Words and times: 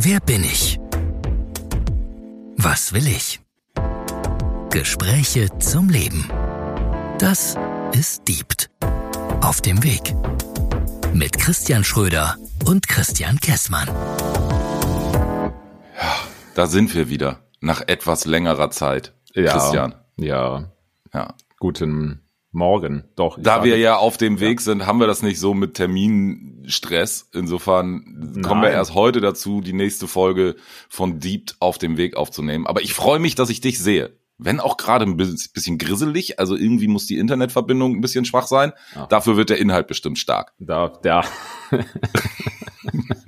Wer 0.00 0.20
bin 0.20 0.44
ich? 0.44 0.78
Was 2.56 2.92
will 2.92 3.06
ich? 3.06 3.40
Gespräche 4.70 5.48
zum 5.58 5.88
Leben. 5.88 6.28
Das 7.18 7.56
ist 7.92 8.28
Diebt. 8.28 8.70
Auf 9.40 9.60
dem 9.60 9.82
Weg. 9.82 10.14
Mit 11.14 11.38
Christian 11.38 11.82
Schröder 11.82 12.36
und 12.66 12.88
Christian 12.88 13.40
Kessmann. 13.40 13.88
Ja, 15.96 16.14
da 16.54 16.66
sind 16.66 16.94
wir 16.94 17.08
wieder. 17.08 17.40
Nach 17.60 17.80
etwas 17.86 18.26
längerer 18.26 18.70
Zeit. 18.70 19.14
Ja, 19.34 19.52
Christian. 19.52 19.94
Ja. 20.16 20.70
Ja. 21.14 21.34
Guten 21.58 22.25
Morgen. 22.56 23.04
Doch. 23.14 23.38
Da 23.40 23.62
wir 23.62 23.78
ja 23.78 23.96
auf 23.96 24.16
dem 24.16 24.40
Weg 24.40 24.60
sind, 24.60 24.86
haben 24.86 24.98
wir 24.98 25.06
das 25.06 25.22
nicht 25.22 25.38
so 25.38 25.54
mit 25.54 25.74
Terminstress. 25.74 27.28
Insofern 27.32 28.40
kommen 28.42 28.62
wir 28.62 28.68
Nein. 28.70 28.72
erst 28.78 28.94
heute 28.94 29.20
dazu, 29.20 29.60
die 29.60 29.72
nächste 29.74 30.08
Folge 30.08 30.56
von 30.88 31.20
Deep 31.20 31.52
auf 31.60 31.78
dem 31.78 31.96
Weg 31.96 32.16
aufzunehmen. 32.16 32.66
Aber 32.66 32.80
ich 32.82 32.94
freue 32.94 33.18
mich, 33.18 33.34
dass 33.34 33.50
ich 33.50 33.60
dich 33.60 33.78
sehe. 33.78 34.16
Wenn 34.38 34.60
auch 34.60 34.76
gerade 34.76 35.04
ein 35.06 35.16
bis- 35.16 35.48
bisschen 35.48 35.78
grisselig, 35.78 36.38
also 36.38 36.56
irgendwie 36.56 36.88
muss 36.88 37.06
die 37.06 37.16
Internetverbindung 37.18 37.94
ein 37.94 38.00
bisschen 38.02 38.24
schwach 38.24 38.46
sein. 38.46 38.72
Ja. 38.94 39.06
Dafür 39.06 39.36
wird 39.36 39.48
der 39.50 39.58
Inhalt 39.58 39.86
bestimmt 39.86 40.18
stark. 40.18 40.52
Da, 40.58 40.88
da. 41.02 41.24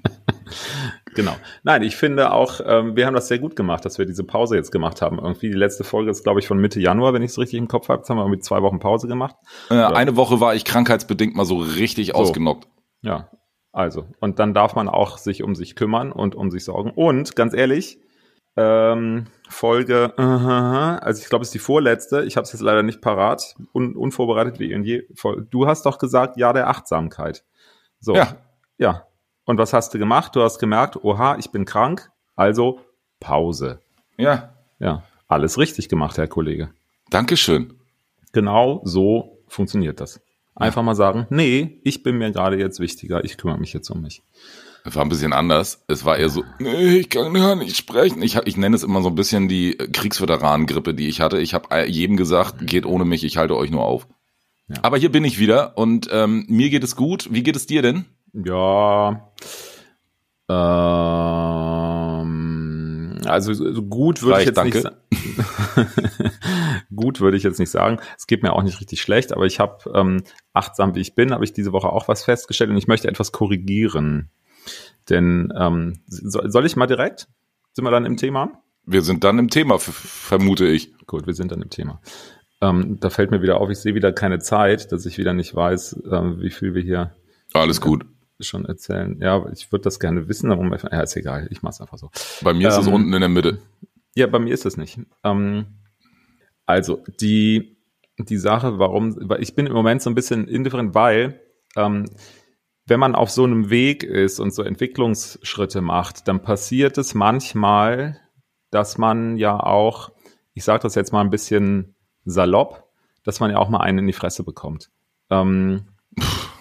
genau. 1.19 1.37
Nein, 1.65 1.83
ich 1.83 1.97
finde 1.97 2.33
auch, 2.33 2.61
ähm, 2.65 2.97
wir 2.97 3.05
haben 3.07 3.13
das 3.15 3.29
sehr 3.29 3.39
gut 3.39 3.55
gemacht, 3.57 3.85
dass 3.85 3.99
wir 3.99 4.07
diese 4.07 4.25
Pause 4.25 4.57
jetzt 4.57 4.73
gemacht 4.73 5.03
haben. 5.03 5.19
Irgendwie 5.19 5.49
die 5.51 5.57
letzte 5.57 5.85
Folge 5.85 6.11
ist, 6.11 6.23
glaube 6.25 6.41
ich, 6.41 6.47
von 6.49 6.59
Mitte 6.59 6.81
Januar, 6.81 7.13
wenn 7.13 7.23
ich 7.23 7.33
es 7.33 7.39
richtig 7.39 7.59
im 7.59 7.69
Kopf 7.69 7.89
habe. 7.91 8.01
Jetzt 8.01 8.09
haben 8.09 8.17
wir 8.17 8.27
mit 8.29 8.43
zwei 8.45 8.63
Wochen 8.63 8.79
Pause 8.79 9.09
gemacht. 9.09 9.37
Äh, 9.71 9.75
Eine 9.75 10.17
Woche 10.17 10.41
war 10.41 10.55
ich 10.55 10.65
krankheitsbedingt 10.65 11.37
mal 11.37 11.45
so 11.45 11.59
richtig 11.59 12.15
ausgenockt. 12.15 12.69
Ja, 13.03 13.29
also. 13.73 14.07
Und 14.21 14.39
dann 14.39 14.55
darf 14.55 14.75
man 14.75 14.89
auch 14.89 15.19
sich 15.19 15.43
um 15.43 15.55
sich 15.55 15.77
kümmern 15.77 16.11
und 16.13 16.35
um 16.35 16.51
sich 16.51 16.65
sorgen. 16.65 16.91
Und 16.95 17.37
ganz 17.37 17.53
ehrlich, 17.55 17.99
ähm, 18.57 19.27
Folge, 19.49 20.13
äh, 20.19 20.23
also 20.23 21.23
ich 21.23 21.29
glaube, 21.29 21.43
es 21.43 21.49
ist 21.49 21.55
die 21.55 21.59
vorletzte. 21.61 22.25
Ich 22.25 22.37
habe 22.37 22.45
es 22.45 22.53
jetzt 22.53 22.61
leider 22.63 22.83
nicht 22.83 23.01
parat, 23.01 23.55
un, 23.73 23.95
unvorbereitet 23.95 24.59
wie. 24.59 25.05
Voll- 25.15 25.47
Du 25.51 25.67
hast 25.67 25.87
doch 25.87 25.99
gesagt, 25.99 26.37
ja 26.37 26.53
der 26.53 26.69
Achtsamkeit. 26.69 27.45
So. 28.01 28.15
Ja. 28.15 28.37
Ja. 28.79 29.05
Und 29.49 29.57
was 29.57 29.73
hast 29.73 29.95
du 29.95 29.99
gemacht? 29.99 30.37
Du 30.37 30.43
hast 30.43 30.59
gemerkt, 30.59 31.03
oha, 31.03 31.39
ich 31.39 31.51
bin 31.51 31.65
krank, 31.65 32.11
also 32.37 32.81
Pause. 33.19 33.81
Ja, 34.19 34.53
Ja, 34.79 35.05
alles 35.27 35.57
richtig 35.57 35.89
gemacht, 35.89 36.19
Herr 36.19 36.29
Kollege. 36.29 36.69
Dankeschön. 37.09 37.73
Genau 38.33 38.83
so 38.85 39.39
funktioniert 39.47 40.01
das. 40.01 40.21
Einfach 40.55 40.83
mal 40.83 40.95
sagen, 40.95 41.27
nee, 41.31 41.81
ich 41.83 42.03
bin 42.03 42.19
mir 42.19 42.31
gerade 42.31 42.59
jetzt 42.59 42.79
wichtiger, 42.79 43.25
ich 43.25 43.39
kümmere 43.39 43.57
mich 43.57 43.73
jetzt 43.73 43.89
um 43.89 44.03
mich. 44.03 44.23
Es 44.85 44.95
war 44.97 45.03
ein 45.03 45.09
bisschen 45.09 45.33
anders. 45.33 45.83
Es 45.89 46.05
war 46.05 46.19
eher 46.19 46.29
so, 46.29 46.45
nee, 46.59 46.99
ich 46.99 47.09
kann 47.09 47.33
gar 47.33 47.57
nicht 47.57 47.75
sprechen. 47.75 48.21
Ich, 48.21 48.37
ich 48.37 48.59
nenne 48.59 48.77
es 48.77 48.83
immer 48.83 49.01
so 49.01 49.09
ein 49.09 49.15
bisschen 49.15 49.49
die 49.49 49.79
Kriegsveteranengrippe, 49.79 50.93
die 50.93 51.09
ich 51.09 51.23
hatte. 51.23 51.39
Ich 51.41 51.55
habe 51.55 51.87
jedem 51.87 52.19
gesagt, 52.19 52.67
geht 52.67 52.85
ohne 52.85 53.07
mich, 53.07 53.25
ich 53.25 53.39
halte 53.39 53.57
euch 53.57 53.71
nur 53.71 53.87
auf. 53.87 54.09
Ja. 54.69 54.77
Aber 54.83 54.99
hier 54.99 55.11
bin 55.11 55.25
ich 55.25 55.39
wieder 55.39 55.79
und 55.79 56.07
ähm, 56.13 56.45
mir 56.49 56.69
geht 56.69 56.85
es 56.85 56.97
gut. 56.97 57.29
Wie 57.33 57.43
geht 57.43 57.57
es 57.57 57.65
dir 57.65 57.81
denn? 57.81 58.05
Ja. 58.33 59.33
Ähm, 61.89 63.19
also 63.27 63.53
so 63.53 63.83
gut 63.83 64.23
würde 64.23 64.41
ich 64.41 64.47
jetzt 64.47 64.65
nicht 64.65 64.81
sa- 64.81 64.97
gut 66.95 67.21
würde 67.21 67.37
ich 67.37 67.43
jetzt 67.43 67.59
nicht 67.59 67.71
sagen. 67.71 67.99
Es 68.17 68.27
geht 68.27 68.43
mir 68.43 68.53
auch 68.53 68.63
nicht 68.63 68.81
richtig 68.81 69.01
schlecht, 69.03 69.33
aber 69.33 69.47
ich 69.47 69.61
habe 69.61 69.91
ähm, 69.95 70.23
achtsam 70.53 70.95
wie 70.95 71.01
ich 71.01 71.15
bin, 71.15 71.33
habe 71.33 71.45
ich 71.45 71.53
diese 71.53 71.73
Woche 71.73 71.89
auch 71.91 72.09
was 72.09 72.25
festgestellt 72.25 72.71
und 72.71 72.77
ich 72.79 72.87
möchte 72.89 73.09
etwas 73.09 73.33
korrigieren. 73.33 74.31
Denn 75.09 75.53
ähm, 75.57 76.01
soll, 76.07 76.67
ich 76.67 76.77
mal 76.77 76.87
direkt? 76.87 77.29
Sind 77.73 77.85
wir 77.85 77.91
dann 77.91 78.05
im 78.05 78.17
Thema? 78.17 78.63
Wir 78.85 79.03
sind 79.03 79.25
dann 79.25 79.39
im 79.39 79.49
Thema, 79.51 79.79
vermute 79.79 80.67
ich. 80.67 80.95
Gut, 81.07 81.27
wir 81.27 81.35
sind 81.35 81.53
dann 81.53 81.63
im 81.63 81.71
Thema. 81.71 82.01
Ähm, 82.61 82.99
da 83.01 83.09
fällt 83.11 83.31
mir 83.31 83.41
wieder 83.43 83.61
auf, 83.61 83.71
ich 83.71 83.79
sehe 83.79 83.95
wieder 83.95 84.13
keine 84.13 84.39
Zeit, 84.41 84.93
dass 84.93 85.07
ich 85.07 85.17
wieder 85.19 85.33
nicht 85.33 85.55
weiß, 85.55 86.03
ähm, 86.11 86.41
wie 86.41 86.51
viel 86.51 86.75
wir 86.75 86.83
hier 86.83 87.15
Alles 87.55 87.81
gut. 87.81 88.05
Schon 88.41 88.65
erzählen. 88.65 89.19
Ja, 89.21 89.37
aber 89.37 89.53
ich 89.53 89.71
würde 89.73 89.85
das 89.85 90.01
gerne 90.01 90.29
wissen, 90.29 90.51
darum, 90.51 90.73
ja, 90.73 91.01
ist 91.01 91.17
egal, 91.17 91.49
ich 91.51 91.63
mach's 91.63 91.81
einfach 91.81 91.99
so. 91.99 92.11
Bei 92.43 92.55
mir 92.55 92.69
ist 92.69 92.79
es 92.79 92.87
Ähm, 92.87 92.95
unten 92.95 93.13
in 93.13 93.21
der 93.21 93.29
Mitte. 93.29 93.59
Ja, 94.15 94.27
bei 94.27 94.39
mir 94.39 94.55
ist 94.55 94.67
es 94.67 94.77
nicht. 94.77 94.99
Ähm, 95.25 95.67
also, 96.67 97.03
die, 97.21 97.77
die 98.19 98.37
Sache, 98.37 98.79
warum, 98.79 99.31
ich 99.39 99.55
bin 99.55 99.67
im 99.67 99.73
Moment 99.73 100.03
so 100.03 100.11
ein 100.11 100.15
bisschen 100.15 100.49
indifferent, 100.49 100.95
weil, 100.95 101.41
ähm, 101.77 102.07
wenn 102.87 103.01
man 103.01 103.15
auf 103.15 103.31
so 103.31 103.45
einem 103.45 103.71
Weg 103.71 104.03
ist 104.03 104.41
und 104.41 104.53
so 104.55 104.63
Entwicklungsschritte 104.63 105.81
macht, 105.83 106.27
dann 106.27 106.43
passiert 106.43 106.97
es 106.97 107.15
manchmal, 107.15 108.19
dass 108.71 108.99
man 108.99 109.37
ja 109.37 109.59
auch, 109.59 110.11
ich 110.55 110.65
sage 110.65 110.83
das 110.83 110.95
jetzt 110.95 111.13
mal 111.13 111.21
ein 111.21 111.31
bisschen 111.31 111.95
salopp, 112.25 112.89
dass 113.25 113.41
man 113.41 113.51
ja 113.51 113.59
auch 113.59 113.69
mal 113.69 113.81
einen 113.81 113.99
in 113.99 114.07
die 114.07 114.13
Fresse 114.15 114.43
bekommt. 114.43 114.91
Ähm, 115.31 115.89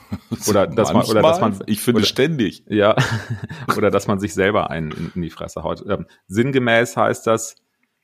oder 0.48 0.68
dass 0.68 0.94
man- 0.94 1.06
oder 1.06 1.22
dass 1.22 1.40
man- 1.40 1.50
Manchmal? 1.52 1.70
ich 1.70 1.82
finde 1.82 2.00
oder- 2.00 2.08
ständig. 2.08 2.64
ja, 2.68 2.96
oder 3.78 3.92
dass 3.92 4.08
man 4.08 4.20
sich 4.20 4.34
selber 4.34 4.70
einen 4.70 4.92
in, 4.92 5.12
in 5.16 5.22
die 5.22 5.30
Fresse 5.30 5.64
haut. 5.64 5.84
Ähm, 5.88 6.06
sinngemäß 6.28 6.98
heißt 6.98 7.26
das 7.28 7.56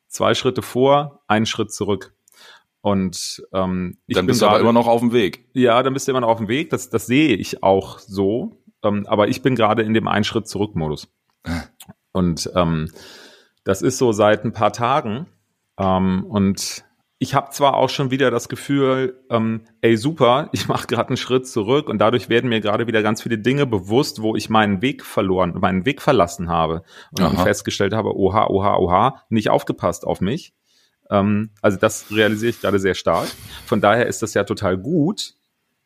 zwei 0.07 0.33
Schritte 0.33 0.61
vor, 0.61 1.23
einen 1.27 1.45
Schritt 1.45 1.71
zurück. 1.71 2.13
Und 2.81 3.41
ähm, 3.53 3.97
ich 4.07 4.15
Dann 4.15 4.25
bin 4.25 4.33
bist 4.33 4.41
du 4.41 4.47
aber 4.47 4.59
immer 4.59 4.73
noch 4.73 4.87
auf 4.87 4.99
dem 4.99 5.13
Weg. 5.13 5.47
ja, 5.53 5.81
dann 5.83 5.93
bist 5.93 6.07
du 6.07 6.11
immer 6.11 6.19
noch 6.21 6.27
auf 6.27 6.37
dem 6.39 6.49
Weg. 6.49 6.69
Das, 6.69 6.89
das 6.89 7.05
sehe 7.05 7.35
ich 7.35 7.63
auch 7.63 7.97
so. 7.99 8.61
Ähm, 8.83 9.05
aber 9.07 9.29
ich 9.29 9.41
bin 9.41 9.55
gerade 9.55 9.83
in 9.83 9.93
dem 9.93 10.07
einen 10.09 10.25
Schritt 10.25 10.47
zurück 10.49 10.75
Modus. 10.75 11.07
Und 12.11 12.51
ähm, 12.55 12.91
das 13.63 13.81
ist 13.81 13.97
so 13.97 14.11
seit 14.11 14.43
ein 14.43 14.51
paar 14.51 14.73
Tagen. 14.73 15.27
Ähm, 15.79 16.25
und 16.25 16.83
ich 17.23 17.35
habe 17.35 17.51
zwar 17.51 17.77
auch 17.77 17.87
schon 17.89 18.11
wieder 18.11 18.31
das 18.31 18.49
Gefühl, 18.49 19.17
ähm, 19.29 19.61
ey 19.79 19.95
super, 19.95 20.49
ich 20.51 20.67
mache 20.67 20.87
gerade 20.87 21.07
einen 21.07 21.17
Schritt 21.17 21.47
zurück 21.47 21.87
und 21.87 21.99
dadurch 21.99 22.27
werden 22.27 22.49
mir 22.49 22.59
gerade 22.59 22.85
wieder 22.85 23.01
ganz 23.01 23.21
viele 23.21 23.37
Dinge 23.37 23.65
bewusst, 23.65 24.21
wo 24.21 24.35
ich 24.35 24.49
meinen 24.49 24.81
Weg 24.81 25.05
verloren, 25.05 25.53
meinen 25.57 25.85
Weg 25.85 26.01
verlassen 26.01 26.49
habe 26.49 26.83
und 27.11 27.23
Aha. 27.23 27.43
festgestellt 27.43 27.93
habe, 27.93 28.13
oha, 28.13 28.47
oha, 28.47 28.75
oha, 28.75 29.23
nicht 29.29 29.49
aufgepasst 29.49 30.05
auf 30.05 30.19
mich. 30.19 30.53
Ähm, 31.09 31.51
also 31.61 31.77
das 31.77 32.07
realisiere 32.11 32.49
ich 32.49 32.59
gerade 32.59 32.77
sehr 32.77 32.93
stark. 32.93 33.37
Von 33.63 33.79
daher 33.79 34.05
ist 34.07 34.21
das 34.21 34.33
ja 34.33 34.43
total 34.43 34.77
gut, 34.77 35.35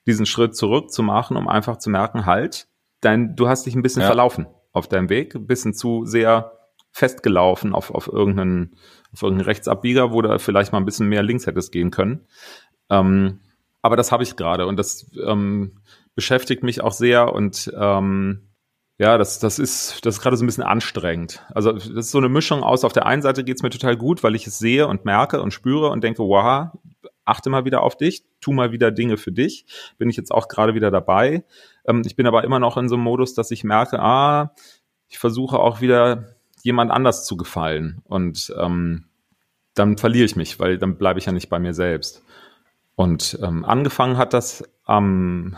diesen 0.07 0.25
Schritt 0.25 0.55
zurück 0.55 0.91
zu 0.91 1.03
machen, 1.03 1.37
um 1.37 1.47
einfach 1.47 1.77
zu 1.77 1.91
merken, 1.91 2.25
halt, 2.25 2.67
dein, 3.01 3.35
du 3.35 3.47
hast 3.47 3.67
dich 3.67 3.75
ein 3.75 3.83
bisschen 3.83 4.01
Ja. 4.01 4.07
verlaufen 4.07 4.47
auf 4.73 4.87
deinem 4.87 5.09
Weg, 5.09 5.35
ein 5.35 5.45
bisschen 5.45 5.75
zu 5.75 6.03
sehr 6.05 6.56
festgelaufen 6.97 7.75
auf, 7.75 7.91
auf 7.91 8.07
irgendeinen, 8.07 8.75
auf 9.13 9.21
irgendeinen 9.21 9.45
Rechtsabbieger, 9.45 10.11
wo 10.11 10.23
du 10.23 10.39
vielleicht 10.39 10.71
mal 10.71 10.79
ein 10.79 10.85
bisschen 10.85 11.07
mehr 11.07 11.21
links 11.21 11.45
hättest 11.45 11.71
gehen 11.71 11.91
können. 11.91 12.25
Ähm, 12.89 13.41
aber 13.83 13.95
das 13.95 14.11
habe 14.11 14.23
ich 14.23 14.35
gerade 14.35 14.65
und 14.65 14.77
das 14.77 15.11
ähm, 15.23 15.79
beschäftigt 16.15 16.63
mich 16.63 16.81
auch 16.81 16.93
sehr 16.93 17.33
und 17.33 17.71
ähm, 17.79 18.49
ja, 18.97 19.19
das, 19.19 19.37
das 19.37 19.59
ist, 19.59 20.03
das 20.03 20.15
ist 20.15 20.21
gerade 20.21 20.37
so 20.37 20.43
ein 20.43 20.47
bisschen 20.47 20.63
anstrengend. 20.63 21.45
Also 21.53 21.71
das 21.71 21.85
ist 21.85 22.09
so 22.09 22.17
eine 22.17 22.29
Mischung 22.29 22.63
aus, 22.63 22.83
auf 22.83 22.93
der 22.93 23.05
einen 23.05 23.21
Seite 23.21 23.43
geht's 23.43 23.61
mir 23.61 23.69
total 23.69 23.95
gut, 23.95 24.23
weil 24.23 24.33
ich 24.33 24.47
es 24.47 24.57
sehe 24.57 24.87
und 24.87 25.05
merke 25.05 25.39
und 25.43 25.53
spüre 25.53 25.89
und 25.89 26.03
denke, 26.03 26.23
wow, 26.23 26.71
achte 27.25 27.51
mal 27.51 27.63
wieder 27.63 27.83
auf 27.83 27.95
dich, 27.95 28.23
tu 28.41 28.53
mal 28.53 28.71
wieder 28.71 28.89
Dinge 28.89 29.17
für 29.17 29.31
dich. 29.31 29.67
Bin 29.99 30.09
ich 30.09 30.17
jetzt 30.17 30.31
auch 30.31 30.47
gerade 30.47 30.73
wieder 30.73 30.89
dabei. 30.89 31.45
Ähm, 31.85 32.01
ich 32.07 32.15
bin 32.15 32.25
aber 32.25 32.43
immer 32.43 32.57
noch 32.57 32.75
in 32.75 32.89
so 32.89 32.95
einem 32.95 33.03
Modus, 33.03 33.35
dass 33.35 33.51
ich 33.51 33.63
merke, 33.63 33.99
ah, 33.99 34.55
ich 35.09 35.19
versuche 35.19 35.59
auch 35.59 35.79
wieder 35.79 36.36
jemand 36.67 36.91
anders 36.91 37.25
zu 37.25 37.37
gefallen. 37.37 38.01
Und 38.03 38.53
ähm, 38.59 39.05
dann 39.73 39.97
verliere 39.97 40.25
ich 40.25 40.35
mich, 40.35 40.59
weil 40.59 40.77
dann 40.77 40.97
bleibe 40.97 41.17
ich 41.19 41.25
ja 41.25 41.31
nicht 41.31 41.49
bei 41.49 41.59
mir 41.59 41.73
selbst. 41.73 42.23
Und 42.95 43.39
ähm, 43.41 43.63
angefangen 43.63 44.17
hat 44.17 44.33
das 44.33 44.63
am, 44.83 45.55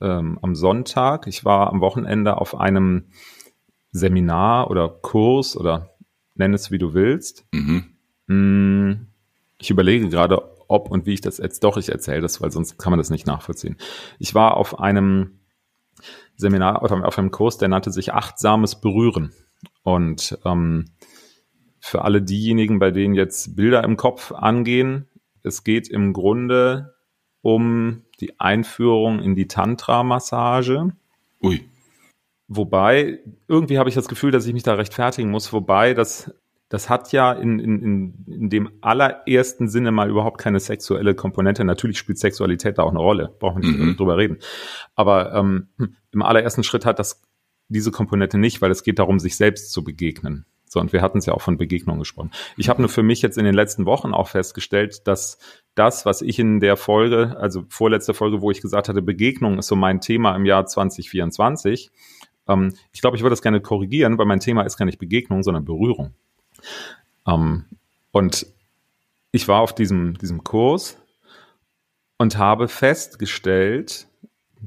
ähm, 0.00 0.38
am 0.40 0.54
Sonntag. 0.54 1.26
Ich 1.26 1.44
war 1.44 1.70
am 1.72 1.80
Wochenende 1.80 2.38
auf 2.38 2.58
einem 2.58 3.08
Seminar 3.90 4.70
oder 4.70 4.88
Kurs 4.88 5.56
oder 5.56 5.90
nenn 6.34 6.54
es 6.54 6.70
wie 6.70 6.78
du 6.78 6.94
willst. 6.94 7.46
Mhm. 7.52 7.84
Mm, 8.26 9.06
Ich 9.58 9.70
überlege 9.70 10.08
gerade, 10.08 10.42
ob 10.68 10.90
und 10.90 11.06
wie 11.06 11.14
ich 11.14 11.20
das 11.20 11.38
jetzt 11.38 11.64
doch, 11.64 11.76
ich 11.76 11.88
erzähle 11.88 12.20
das, 12.20 12.40
weil 12.40 12.50
sonst 12.50 12.78
kann 12.78 12.90
man 12.90 12.98
das 12.98 13.10
nicht 13.10 13.26
nachvollziehen. 13.26 13.76
Ich 14.18 14.34
war 14.34 14.56
auf 14.56 14.78
einem 14.78 15.40
Seminar 16.36 16.82
oder 16.82 17.06
auf 17.06 17.18
einem 17.18 17.30
Kurs, 17.30 17.58
der 17.58 17.68
nannte 17.68 17.90
sich 17.90 18.12
Achtsames 18.12 18.80
Berühren. 18.80 19.32
Und 19.84 20.38
ähm, 20.44 20.86
für 21.78 22.02
alle 22.02 22.22
diejenigen, 22.22 22.78
bei 22.78 22.90
denen 22.90 23.14
jetzt 23.14 23.54
Bilder 23.54 23.84
im 23.84 23.96
Kopf 23.96 24.32
angehen, 24.32 25.06
es 25.42 25.62
geht 25.62 25.88
im 25.88 26.12
Grunde 26.12 26.94
um 27.42 28.02
die 28.20 28.40
Einführung 28.40 29.20
in 29.20 29.34
die 29.34 29.46
Tantra-Massage. 29.46 30.92
Ui. 31.42 31.68
Wobei, 32.48 33.20
irgendwie 33.48 33.78
habe 33.78 33.90
ich 33.90 33.94
das 33.94 34.08
Gefühl, 34.08 34.30
dass 34.30 34.46
ich 34.46 34.54
mich 34.54 34.62
da 34.62 34.74
rechtfertigen 34.74 35.30
muss, 35.30 35.52
wobei 35.52 35.92
das, 35.92 36.34
das 36.70 36.88
hat 36.88 37.12
ja 37.12 37.32
in, 37.32 37.58
in, 37.58 37.82
in, 37.82 38.24
in 38.26 38.50
dem 38.50 38.70
allerersten 38.80 39.68
Sinne 39.68 39.92
mal 39.92 40.08
überhaupt 40.08 40.38
keine 40.38 40.60
sexuelle 40.60 41.14
Komponente. 41.14 41.64
Natürlich 41.64 41.98
spielt 41.98 42.18
Sexualität 42.18 42.78
da 42.78 42.82
auch 42.84 42.90
eine 42.90 42.98
Rolle, 42.98 43.34
brauchen 43.38 43.62
wir 43.62 43.68
nicht 43.70 43.78
Mhm. 43.78 43.96
drüber 43.96 44.16
reden. 44.16 44.38
Aber 44.94 45.34
ähm, 45.34 45.68
im 46.12 46.22
allerersten 46.22 46.64
Schritt 46.64 46.86
hat 46.86 46.98
das 46.98 47.22
diese 47.68 47.90
Komponente 47.90 48.38
nicht, 48.38 48.62
weil 48.62 48.70
es 48.70 48.82
geht 48.82 48.98
darum, 48.98 49.18
sich 49.18 49.36
selbst 49.36 49.72
zu 49.72 49.84
begegnen. 49.84 50.46
So, 50.66 50.80
und 50.80 50.92
wir 50.92 51.02
hatten 51.02 51.18
es 51.18 51.26
ja 51.26 51.34
auch 51.34 51.40
von 51.40 51.56
Begegnungen 51.56 52.00
gesprochen. 52.00 52.32
Ich 52.56 52.68
habe 52.68 52.82
nur 52.82 52.88
für 52.88 53.04
mich 53.04 53.22
jetzt 53.22 53.38
in 53.38 53.44
den 53.44 53.54
letzten 53.54 53.86
Wochen 53.86 54.12
auch 54.12 54.28
festgestellt, 54.28 55.06
dass 55.06 55.38
das, 55.76 56.04
was 56.04 56.20
ich 56.20 56.38
in 56.40 56.58
der 56.58 56.76
Folge, 56.76 57.36
also 57.38 57.64
vorletzte 57.68 58.12
Folge, 58.12 58.40
wo 58.40 58.50
ich 58.50 58.60
gesagt 58.60 58.88
hatte, 58.88 59.00
Begegnung 59.00 59.58
ist 59.58 59.68
so 59.68 59.76
mein 59.76 60.00
Thema 60.00 60.34
im 60.34 60.44
Jahr 60.44 60.66
2024, 60.66 61.92
ähm, 62.48 62.74
ich 62.92 63.00
glaube, 63.00 63.16
ich 63.16 63.22
würde 63.22 63.32
das 63.32 63.42
gerne 63.42 63.60
korrigieren, 63.60 64.18
weil 64.18 64.26
mein 64.26 64.40
Thema 64.40 64.62
ist 64.62 64.76
gar 64.76 64.86
nicht 64.86 64.98
Begegnung, 64.98 65.42
sondern 65.42 65.64
Berührung. 65.64 66.14
Ähm, 67.26 67.66
und 68.10 68.46
ich 69.32 69.48
war 69.48 69.60
auf 69.60 69.74
diesem, 69.74 70.18
diesem 70.18 70.44
Kurs 70.44 70.98
und 72.18 72.38
habe 72.38 72.68
festgestellt, 72.68 74.08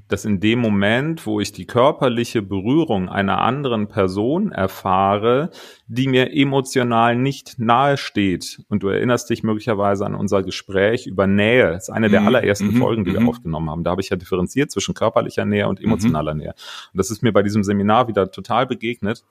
dass 0.07 0.25
in 0.25 0.39
dem 0.39 0.59
Moment, 0.59 1.25
wo 1.25 1.39
ich 1.39 1.51
die 1.51 1.65
körperliche 1.65 2.41
Berührung 2.41 3.09
einer 3.09 3.41
anderen 3.41 3.88
Person 3.88 4.51
erfahre, 4.51 5.49
die 5.88 6.07
mir 6.07 6.35
emotional 6.35 7.15
nicht 7.15 7.59
nahe 7.59 7.97
steht, 7.97 8.63
und 8.69 8.83
du 8.83 8.89
erinnerst 8.89 9.29
dich 9.29 9.44
möglicherweise 9.44 10.05
an 10.05 10.15
unser 10.15 10.44
Gespräch 10.44 11.07
über 11.07 11.27
Nähe, 11.27 11.71
das 11.71 11.83
ist 11.83 11.89
eine 11.89 12.09
der 12.09 12.21
mhm. 12.21 12.27
allerersten 12.27 12.73
mhm. 12.73 12.77
Folgen, 12.77 13.05
die 13.05 13.13
wir 13.13 13.21
mhm. 13.21 13.29
aufgenommen 13.29 13.69
haben. 13.69 13.83
Da 13.83 13.91
habe 13.91 14.01
ich 14.01 14.09
ja 14.09 14.17
differenziert 14.17 14.71
zwischen 14.71 14.94
körperlicher 14.94 15.45
Nähe 15.45 15.67
und 15.67 15.79
mhm. 15.79 15.85
emotionaler 15.85 16.33
Nähe. 16.33 16.53
Und 16.94 16.97
das 16.97 17.11
ist 17.11 17.23
mir 17.23 17.31
bei 17.31 17.44
diesem 17.44 17.63
Seminar 17.63 18.07
wieder 18.07 18.31
total 18.31 18.67
begegnet, 18.67 19.23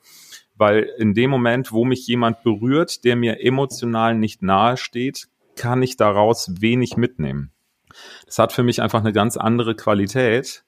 weil 0.57 0.89
in 0.99 1.15
dem 1.15 1.31
Moment, 1.31 1.73
wo 1.73 1.85
mich 1.85 2.07
jemand 2.07 2.43
berührt, 2.43 3.05
der 3.05 3.17
mir 3.17 3.45
emotional 3.45 4.15
nicht 4.15 4.43
nahe 4.43 4.77
steht, 4.77 5.29
kann 5.57 5.83
ich 5.83 5.97
daraus 5.97 6.61
wenig 6.61 6.97
mitnehmen. 6.97 7.51
Das 8.27 8.39
hat 8.39 8.53
für 8.53 8.63
mich 8.63 8.83
einfach 8.83 9.01
eine 9.01 9.13
ganz 9.13 9.37
andere 9.37 9.75
Qualität, 9.75 10.65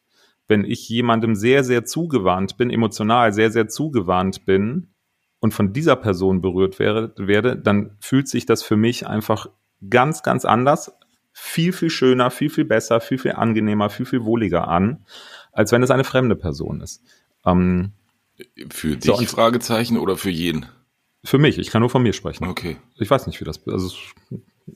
wenn 0.47 0.65
ich 0.65 0.89
jemandem 0.89 1.35
sehr, 1.35 1.63
sehr 1.63 1.85
zugewandt 1.85 2.57
bin, 2.57 2.71
emotional 2.71 3.33
sehr, 3.33 3.51
sehr 3.51 3.69
zugewandt 3.69 4.47
bin 4.47 4.89
und 5.41 5.53
von 5.53 5.73
dieser 5.73 5.97
Person 5.97 6.41
berührt 6.41 6.79
werde, 6.79 7.13
werde, 7.17 7.57
dann 7.57 7.97
fühlt 8.01 8.29
sich 8.29 8.47
das 8.47 8.63
für 8.63 8.77
mich 8.77 9.07
einfach 9.07 9.49
ganz, 9.89 10.23
ganz 10.23 10.45
anders, 10.45 10.93
viel, 11.33 11.73
viel 11.73 11.91
schöner, 11.91 12.31
viel, 12.31 12.51
viel 12.51 12.65
besser, 12.65 13.01
viel, 13.01 13.19
viel 13.19 13.33
angenehmer, 13.33 13.91
viel, 13.91 14.07
viel 14.07 14.25
wohliger 14.25 14.67
an, 14.69 15.05
als 15.53 15.71
wenn 15.71 15.83
es 15.83 15.91
eine 15.91 16.05
fremde 16.05 16.35
Person 16.35 16.81
ist. 16.81 17.03
Ähm, 17.45 17.93
für 18.71 18.97
dich 18.97 19.05
so, 19.05 19.37
Fragezeichen 19.37 19.99
oder 19.99 20.17
für 20.17 20.31
jeden? 20.31 20.67
Für 21.25 21.39
mich, 21.39 21.59
ich 21.59 21.71
kann 21.71 21.81
nur 21.81 21.91
von 21.91 22.03
mir 22.03 22.13
sprechen. 22.13 22.47
Okay. 22.47 22.79
Ich 22.97 23.11
weiß 23.11 23.27
nicht, 23.27 23.41
wie 23.41 23.45
das, 23.45 23.61
also 23.67 23.95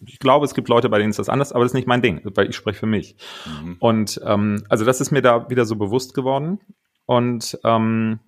ich 0.06 0.18
glaube, 0.18 0.44
es 0.44 0.54
gibt 0.54 0.68
Leute, 0.68 0.88
bei 0.88 0.98
denen 0.98 1.10
ist 1.10 1.18
das 1.18 1.28
anders, 1.28 1.52
aber 1.52 1.64
das 1.64 1.72
ist 1.72 1.76
nicht 1.76 1.88
mein 1.88 2.02
Ding, 2.02 2.20
weil 2.24 2.48
ich 2.48 2.56
spreche 2.56 2.78
für 2.78 2.86
mich. 2.86 3.16
Mhm. 3.46 3.76
Und 3.78 4.20
ähm, 4.24 4.64
also 4.68 4.84
das 4.84 5.00
ist 5.00 5.10
mir 5.10 5.22
da 5.22 5.48
wieder 5.50 5.64
so 5.64 5.76
bewusst 5.76 6.14
geworden. 6.14 6.60
Und 7.06 7.58
ähm, 7.64 8.20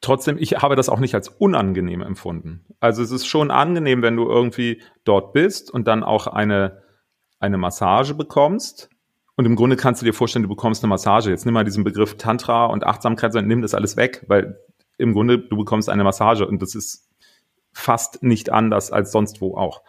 trotzdem, 0.00 0.38
ich 0.38 0.56
habe 0.58 0.76
das 0.76 0.88
auch 0.88 1.00
nicht 1.00 1.14
als 1.14 1.28
unangenehm 1.28 2.02
empfunden. 2.02 2.64
Also 2.80 3.02
es 3.02 3.10
ist 3.10 3.26
schon 3.26 3.50
angenehm, 3.50 4.02
wenn 4.02 4.16
du 4.16 4.28
irgendwie 4.28 4.82
dort 5.04 5.32
bist 5.32 5.70
und 5.70 5.86
dann 5.86 6.02
auch 6.02 6.26
eine, 6.26 6.82
eine 7.38 7.58
Massage 7.58 8.14
bekommst. 8.14 8.90
Und 9.36 9.44
im 9.44 9.54
Grunde 9.54 9.76
kannst 9.76 10.02
du 10.02 10.06
dir 10.06 10.14
vorstellen, 10.14 10.42
du 10.42 10.48
bekommst 10.48 10.82
eine 10.82 10.88
Massage. 10.88 11.30
Jetzt 11.30 11.44
nimm 11.44 11.54
mal 11.54 11.64
diesen 11.64 11.84
Begriff 11.84 12.16
Tantra 12.16 12.66
und 12.66 12.84
Achtsamkeit 12.84 13.34
und 13.36 13.46
nimm 13.46 13.62
das 13.62 13.74
alles 13.74 13.96
weg, 13.96 14.24
weil 14.26 14.58
im 14.96 15.12
Grunde 15.12 15.38
du 15.38 15.56
bekommst 15.56 15.88
eine 15.88 16.02
Massage 16.02 16.46
und 16.46 16.60
das 16.60 16.74
ist 16.74 17.08
fast 17.72 18.22
nicht 18.22 18.50
anders 18.50 18.90
als 18.90 19.12
sonst 19.12 19.40
wo 19.40 19.56
auch. 19.56 19.82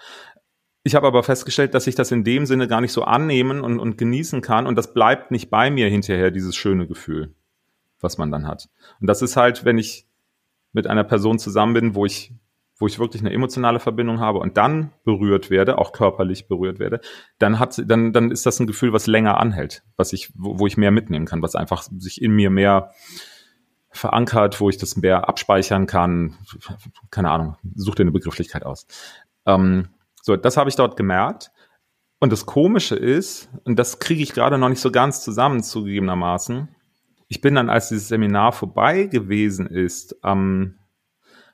Ich 0.84 0.96
habe 0.96 1.08
aber 1.08 1.24
festgestellt, 1.24 1.74
dass 1.74 1.88
ich 1.88 1.96
das 1.96 2.12
in 2.12 2.24
dem 2.24 2.46
Sinne 2.46 2.68
gar 2.68 2.82
nicht 2.82 2.94
so 2.94 3.04
annehmen 3.04 3.62
und, 3.62 3.80
und 3.80 3.98
genießen 3.98 4.42
kann 4.42 4.66
und 4.66 4.76
das 4.76 4.94
bleibt 4.94 5.32
nicht 5.32 5.50
bei 5.50 5.70
mir 5.70 5.90
hinterher, 5.90 6.32
dieses 6.32 6.56
schöne 6.56 6.88
Gefühl, 6.88 7.34
was 8.00 8.18
man 8.18 8.32
dann 8.32 8.48
hat. 8.48 8.70
Und 9.02 9.08
das 9.08 9.22
ist 9.22 9.36
halt, 9.36 9.66
wenn 9.66 9.78
ich 9.78 10.06
mit 10.72 10.88
einer 10.88 11.04
Person 11.04 11.38
zusammen 11.38 11.74
bin, 11.74 11.96
wo 11.96 12.06
ich, 12.06 12.34
wo 12.78 12.88
ich 12.88 12.98
wirklich 12.98 13.22
eine 13.22 13.34
emotionale 13.34 13.80
Verbindung 13.82 14.22
habe 14.22 14.40
und 14.40 14.56
dann 14.56 14.94
berührt 15.04 15.50
werde, 15.50 15.78
auch 15.80 15.92
körperlich 15.92 16.48
berührt 16.48 16.80
werde, 16.80 17.02
dann 17.40 17.60
hat, 17.60 17.82
dann, 17.86 18.14
dann 18.14 18.32
ist 18.32 18.46
das 18.46 18.60
ein 18.60 18.68
Gefühl, 18.68 18.94
was 18.94 19.08
länger 19.08 19.38
anhält, 19.38 19.84
was 19.98 20.14
ich, 20.14 20.32
wo, 20.36 20.60
wo 20.60 20.68
ich 20.68 20.78
mehr 20.78 20.92
mitnehmen 20.92 21.26
kann, 21.26 21.42
was 21.42 21.56
einfach 21.56 21.84
sich 21.98 22.22
in 22.22 22.32
mir 22.32 22.50
mehr 22.50 22.92
verankert, 23.92 24.62
wo 24.62 24.70
ich 24.70 24.78
das 24.78 24.96
mehr 24.96 25.28
abspeichern 25.28 25.88
kann. 25.88 26.38
Keine 27.10 27.32
Ahnung, 27.32 27.58
such 27.76 27.96
dir 27.96 28.04
eine 28.04 28.12
Begrifflichkeit 28.12 28.64
aus. 28.64 28.88
Ähm, 29.46 29.90
so, 30.22 30.36
das 30.36 30.58
habe 30.58 30.70
ich 30.70 30.76
dort 30.76 30.98
gemerkt. 30.98 31.52
Und 32.20 32.34
das 32.34 32.46
Komische 32.46 32.96
ist, 32.96 33.50
und 33.64 33.80
das 33.80 34.00
kriege 34.00 34.22
ich 34.22 34.34
gerade 34.34 34.58
noch 34.58 34.70
nicht 34.70 34.82
so 34.82 34.92
ganz 34.92 35.24
zusammen, 35.24 35.64
zugegebenermaßen, 35.64 36.68
ich 37.30 37.42
bin 37.42 37.56
dann, 37.56 37.70
als 37.70 37.90
dieses 37.90 38.08
Seminar 38.08 38.52
vorbei 38.52 39.04
gewesen 39.04 39.68
ist, 39.68 40.18
am, 40.24 40.80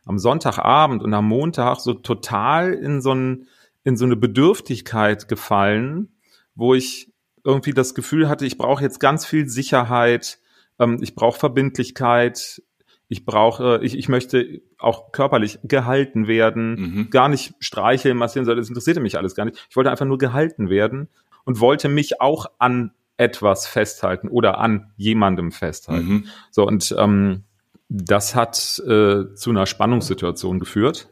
am 0.06 0.18
Sonntagabend 0.18 1.04
und 1.04 1.14
am 1.14 1.28
Montag 1.28 1.82
so 1.82 1.94
total 1.94 2.74
in 2.74 3.02
so, 3.02 3.14
ein, 3.14 3.48
in 3.84 3.98
so 3.98 4.06
eine 4.06 4.16
Bedürftigkeit 4.16 5.28
gefallen, 5.28 6.16
wo 6.56 6.74
ich 6.74 7.12
irgendwie 7.44 7.74
das 7.74 7.94
Gefühl 7.94 8.30
hatte, 8.30 8.46
ich 8.46 8.58
brauche 8.58 8.82
jetzt 8.82 9.00
ganz 9.00 9.26
viel 9.26 9.50
Sicherheit, 9.50 10.40
ähm, 10.80 11.00
ich 11.02 11.14
brauche 11.14 11.40
Verbindlichkeit, 11.40 12.64
ich 13.08 13.26
brauche, 13.26 13.80
ich, 13.84 13.98
ich 13.98 14.10
möchte 14.10 14.62
auch 14.78 15.12
körperlich 15.12 15.60
gehalten 15.64 16.28
werden, 16.28 16.76
mhm. 16.76 17.10
gar 17.10 17.30
nicht 17.30 17.54
streicheln, 17.60 18.18
massieren, 18.18 18.48
das 18.48 18.68
interessierte 18.68 19.00
mich 19.00 19.18
alles 19.18 19.36
gar 19.36 19.46
nicht. 19.46 19.66
Ich 19.70 19.76
wollte 19.76 19.92
einfach 19.92 20.06
nur 20.06 20.18
gehalten 20.18 20.70
werden 20.70 21.08
und 21.44 21.60
wollte 21.60 21.88
mich 21.88 22.20
auch 22.22 22.48
an 22.58 22.92
etwas 23.18 23.68
festhalten 23.68 24.28
oder 24.28 24.58
an 24.58 24.92
jemandem 24.98 25.52
festhalten. 25.52 26.08
Mhm. 26.08 26.26
So, 26.52 26.66
und 26.66 26.94
ähm, 26.98 27.44
das 27.88 28.36
hat 28.36 28.82
äh, 28.86 29.34
zu 29.36 29.50
einer 29.52 29.66
Spannungssituation 29.66 30.60
geführt 30.60 31.08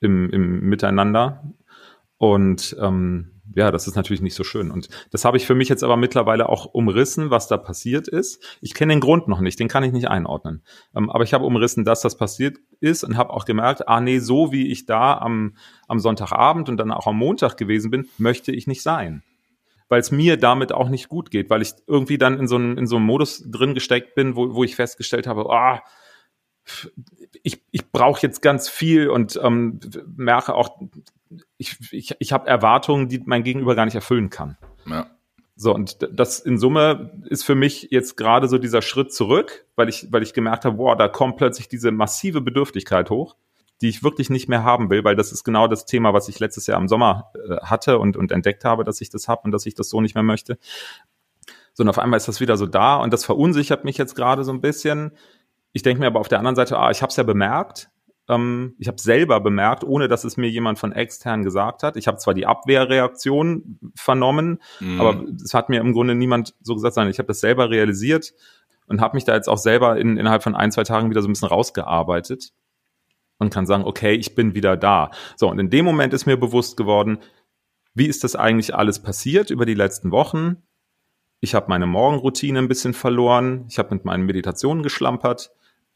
im, 0.00 0.30
im 0.30 0.60
Miteinander. 0.60 1.42
Und 2.16 2.76
ähm, 2.80 3.37
ja, 3.54 3.70
das 3.70 3.86
ist 3.86 3.96
natürlich 3.96 4.20
nicht 4.20 4.34
so 4.34 4.44
schön. 4.44 4.70
Und 4.70 4.88
das 5.10 5.24
habe 5.24 5.36
ich 5.36 5.46
für 5.46 5.54
mich 5.54 5.68
jetzt 5.68 5.82
aber 5.82 5.96
mittlerweile 5.96 6.48
auch 6.48 6.66
umrissen, 6.66 7.30
was 7.30 7.48
da 7.48 7.56
passiert 7.56 8.08
ist. 8.08 8.42
Ich 8.60 8.74
kenne 8.74 8.92
den 8.92 9.00
Grund 9.00 9.28
noch 9.28 9.40
nicht, 9.40 9.58
den 9.58 9.68
kann 9.68 9.84
ich 9.84 9.92
nicht 9.92 10.08
einordnen. 10.08 10.62
Ähm, 10.94 11.10
aber 11.10 11.24
ich 11.24 11.34
habe 11.34 11.44
umrissen, 11.44 11.84
dass 11.84 12.00
das 12.00 12.16
passiert 12.16 12.58
ist 12.80 13.04
und 13.04 13.16
habe 13.16 13.30
auch 13.30 13.44
gemerkt, 13.44 13.88
ah 13.88 14.00
nee, 14.00 14.18
so 14.18 14.52
wie 14.52 14.70
ich 14.70 14.86
da 14.86 15.16
am, 15.18 15.56
am 15.86 15.98
Sonntagabend 15.98 16.68
und 16.68 16.76
dann 16.76 16.92
auch 16.92 17.06
am 17.06 17.16
Montag 17.16 17.56
gewesen 17.56 17.90
bin, 17.90 18.08
möchte 18.18 18.52
ich 18.52 18.66
nicht 18.66 18.82
sein. 18.82 19.22
Weil 19.88 20.00
es 20.00 20.10
mir 20.10 20.36
damit 20.36 20.72
auch 20.72 20.90
nicht 20.90 21.08
gut 21.08 21.30
geht, 21.30 21.48
weil 21.48 21.62
ich 21.62 21.72
irgendwie 21.86 22.18
dann 22.18 22.38
in 22.38 22.46
so, 22.46 22.56
einem 22.56 22.76
in 22.76 22.86
so 22.86 22.96
einem 22.96 23.06
Modus 23.06 23.42
drin 23.46 23.72
gesteckt 23.74 24.14
bin, 24.14 24.36
wo, 24.36 24.54
wo 24.54 24.64
ich 24.64 24.76
festgestellt 24.76 25.26
habe, 25.26 25.48
ah, 25.50 25.82
ich, 27.42 27.62
ich 27.70 27.90
brauche 27.90 28.20
jetzt 28.20 28.42
ganz 28.42 28.68
viel 28.68 29.08
und 29.08 29.40
ähm, 29.42 29.80
merke 30.16 30.54
auch, 30.54 30.78
ich, 31.56 31.76
ich, 31.92 32.14
ich 32.18 32.32
habe 32.32 32.48
Erwartungen, 32.48 33.08
die 33.08 33.22
mein 33.24 33.42
Gegenüber 33.42 33.74
gar 33.74 33.84
nicht 33.84 33.94
erfüllen 33.94 34.30
kann. 34.30 34.56
Ja. 34.86 35.06
So, 35.60 35.74
und 35.74 36.08
das 36.12 36.38
in 36.38 36.56
Summe 36.56 37.20
ist 37.28 37.42
für 37.42 37.56
mich 37.56 37.88
jetzt 37.90 38.16
gerade 38.16 38.46
so 38.46 38.58
dieser 38.58 38.80
Schritt 38.80 39.12
zurück, 39.12 39.66
weil 39.74 39.88
ich, 39.88 40.06
weil 40.12 40.22
ich 40.22 40.32
gemerkt 40.32 40.64
habe, 40.64 40.76
boah, 40.76 40.96
da 40.96 41.08
kommt 41.08 41.36
plötzlich 41.36 41.68
diese 41.68 41.90
massive 41.90 42.40
Bedürftigkeit 42.40 43.10
hoch, 43.10 43.34
die 43.80 43.88
ich 43.88 44.04
wirklich 44.04 44.30
nicht 44.30 44.48
mehr 44.48 44.62
haben 44.62 44.88
will, 44.88 45.02
weil 45.02 45.16
das 45.16 45.32
ist 45.32 45.42
genau 45.42 45.66
das 45.66 45.84
Thema, 45.84 46.14
was 46.14 46.28
ich 46.28 46.38
letztes 46.38 46.68
Jahr 46.68 46.80
im 46.80 46.86
Sommer 46.86 47.32
äh, 47.34 47.56
hatte 47.56 47.98
und, 47.98 48.16
und 48.16 48.30
entdeckt 48.30 48.64
habe, 48.64 48.84
dass 48.84 49.00
ich 49.00 49.10
das 49.10 49.26
habe 49.26 49.42
und 49.44 49.50
dass 49.50 49.66
ich 49.66 49.74
das 49.74 49.88
so 49.88 50.00
nicht 50.00 50.14
mehr 50.14 50.22
möchte. 50.22 50.58
So, 51.74 51.82
und 51.82 51.88
auf 51.88 51.98
einmal 51.98 52.18
ist 52.18 52.28
das 52.28 52.40
wieder 52.40 52.56
so 52.56 52.66
da 52.66 52.96
und 52.96 53.12
das 53.12 53.24
verunsichert 53.24 53.84
mich 53.84 53.98
jetzt 53.98 54.14
gerade 54.14 54.44
so 54.44 54.52
ein 54.52 54.60
bisschen. 54.60 55.10
Ich 55.72 55.82
denke 55.82 56.00
mir 56.00 56.06
aber 56.06 56.20
auf 56.20 56.28
der 56.28 56.38
anderen 56.38 56.56
Seite, 56.56 56.78
ah, 56.78 56.92
ich 56.92 57.02
habe 57.02 57.10
es 57.10 57.16
ja 57.16 57.24
bemerkt, 57.24 57.90
ähm, 58.28 58.74
ich 58.78 58.88
habe 58.88 59.00
selber 59.00 59.40
bemerkt, 59.40 59.84
ohne 59.84 60.08
dass 60.08 60.24
es 60.24 60.36
mir 60.36 60.48
jemand 60.48 60.78
von 60.78 60.92
extern 60.92 61.42
gesagt 61.42 61.82
hat. 61.82 61.96
Ich 61.96 62.06
habe 62.06 62.18
zwar 62.18 62.34
die 62.34 62.46
Abwehrreaktion 62.46 63.78
vernommen, 63.94 64.60
mhm. 64.80 65.00
aber 65.00 65.24
es 65.42 65.54
hat 65.54 65.68
mir 65.68 65.80
im 65.80 65.92
Grunde 65.92 66.14
niemand 66.14 66.54
so 66.60 66.74
gesagt, 66.74 66.94
sondern 66.94 67.10
ich 67.10 67.18
habe 67.18 67.28
das 67.28 67.40
selber 67.40 67.70
realisiert 67.70 68.34
und 68.86 69.00
habe 69.00 69.16
mich 69.16 69.24
da 69.24 69.34
jetzt 69.34 69.48
auch 69.48 69.58
selber 69.58 69.98
in, 69.98 70.16
innerhalb 70.16 70.42
von 70.42 70.54
ein, 70.54 70.72
zwei 70.72 70.84
Tagen 70.84 71.10
wieder 71.10 71.22
so 71.22 71.28
ein 71.28 71.32
bisschen 71.32 71.48
rausgearbeitet 71.48 72.52
und 73.38 73.52
kann 73.52 73.66
sagen, 73.66 73.84
okay, 73.84 74.14
ich 74.14 74.34
bin 74.34 74.54
wieder 74.54 74.76
da. 74.76 75.10
So, 75.36 75.48
und 75.50 75.58
in 75.58 75.70
dem 75.70 75.84
Moment 75.84 76.12
ist 76.12 76.26
mir 76.26 76.36
bewusst 76.36 76.76
geworden, 76.76 77.18
wie 77.94 78.06
ist 78.06 78.24
das 78.24 78.36
eigentlich 78.36 78.74
alles 78.74 79.00
passiert 79.00 79.50
über 79.50 79.66
die 79.66 79.74
letzten 79.74 80.10
Wochen? 80.10 80.62
Ich 81.40 81.54
habe 81.54 81.66
meine 81.68 81.86
Morgenroutine 81.86 82.58
ein 82.58 82.68
bisschen 82.68 82.94
verloren. 82.94 83.64
Ich 83.68 83.78
habe 83.78 83.94
mit 83.94 84.04
meinen 84.04 84.26
Meditationen 84.26 84.82
geschlampert. 84.82 85.50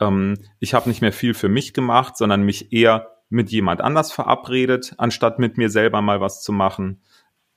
Ähm, 0.07 0.39
ich 0.59 0.75
habe 0.75 0.89
nicht 0.89 1.01
mehr 1.01 1.13
viel 1.13 1.35
für 1.35 1.49
mich 1.49 1.75
gemacht, 1.75 2.17
sondern 2.17 2.43
mich 2.43 2.73
eher 2.73 3.09
mit 3.29 3.51
jemand 3.51 3.81
anders 3.81 4.13
verabredet, 4.13 4.95
anstatt 4.99 5.39
mit 5.39 5.57
mir 5.57 5.71
selber 5.71 6.03
mal 6.03 6.21
was 6.21 6.43
zu 6.43 6.53
machen. 6.53 7.03